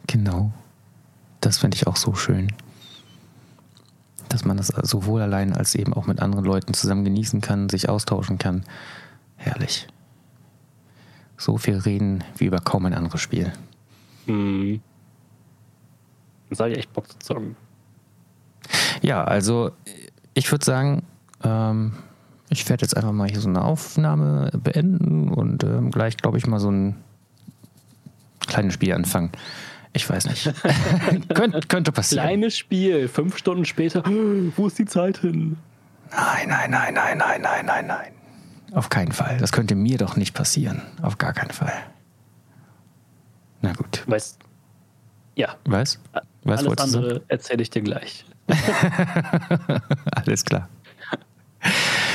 [0.07, 0.51] Genau.
[1.41, 2.51] Das finde ich auch so schön
[4.37, 7.89] dass man das sowohl allein als eben auch mit anderen Leuten zusammen genießen kann, sich
[7.89, 8.63] austauschen kann.
[9.35, 9.87] Herrlich.
[11.37, 13.51] So viel reden wie über kaum ein anderes Spiel.
[14.27, 14.79] Hm.
[16.51, 17.55] Jetzt habe ich echt Bock zu zocken.
[19.01, 19.71] Ja, also
[20.35, 21.03] ich würde sagen,
[21.43, 21.93] ähm,
[22.49, 26.45] ich werde jetzt einfach mal hier so eine Aufnahme beenden und ähm, gleich, glaube ich,
[26.45, 26.95] mal so ein
[28.45, 29.31] kleines Spiel anfangen.
[29.97, 30.53] Ich weiß nicht.
[31.33, 32.23] Könnt, könnte passieren.
[32.23, 34.03] Kleines Spiel, fünf Stunden später.
[34.55, 35.57] Wo ist die Zeit hin?
[36.11, 38.11] Nein, nein, nein, nein, nein, nein, nein, nein.
[38.73, 39.37] Auf keinen Fall.
[39.37, 40.83] Das könnte mir doch nicht passieren.
[41.01, 41.73] Auf gar keinen Fall.
[43.61, 44.03] Na gut.
[44.05, 44.37] Weißt
[45.35, 45.55] Ja.
[45.65, 45.99] Was?
[46.43, 48.23] Was Alles andere erzähle ich dir gleich.
[50.11, 50.69] Alles klar.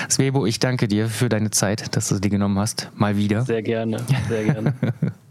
[0.09, 2.91] Svebo, ich danke dir für deine Zeit, dass du sie genommen hast.
[2.95, 3.45] Mal wieder.
[3.45, 4.75] Sehr gerne, sehr gerne.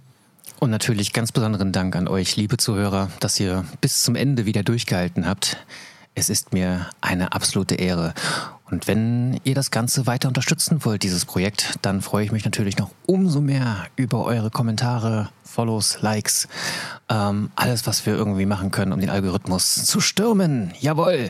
[0.63, 4.61] Und natürlich ganz besonderen Dank an euch, liebe Zuhörer, dass ihr bis zum Ende wieder
[4.61, 5.57] durchgehalten habt.
[6.13, 8.13] Es ist mir eine absolute Ehre.
[8.69, 12.77] Und wenn ihr das Ganze weiter unterstützen wollt, dieses Projekt, dann freue ich mich natürlich
[12.77, 16.47] noch umso mehr über eure Kommentare, Follows, Likes,
[17.09, 20.71] ähm, alles, was wir irgendwie machen können, um den Algorithmus zu stürmen.
[20.79, 21.29] Jawohl.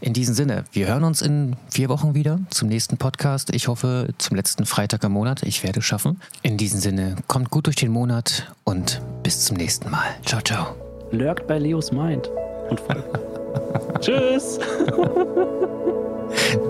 [0.00, 3.54] In diesem Sinne, wir hören uns in vier Wochen wieder zum nächsten Podcast.
[3.54, 5.42] Ich hoffe, zum letzten Freitag im Monat.
[5.42, 6.20] Ich werde es schaffen.
[6.42, 10.06] In diesem Sinne, kommt gut durch den Monat und bis zum nächsten Mal.
[10.24, 10.74] Ciao, ciao.
[11.10, 12.30] Lurkt bei Leos Mind
[12.70, 12.80] und.
[14.00, 14.58] Tschüss.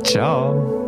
[0.03, 0.86] Ciao.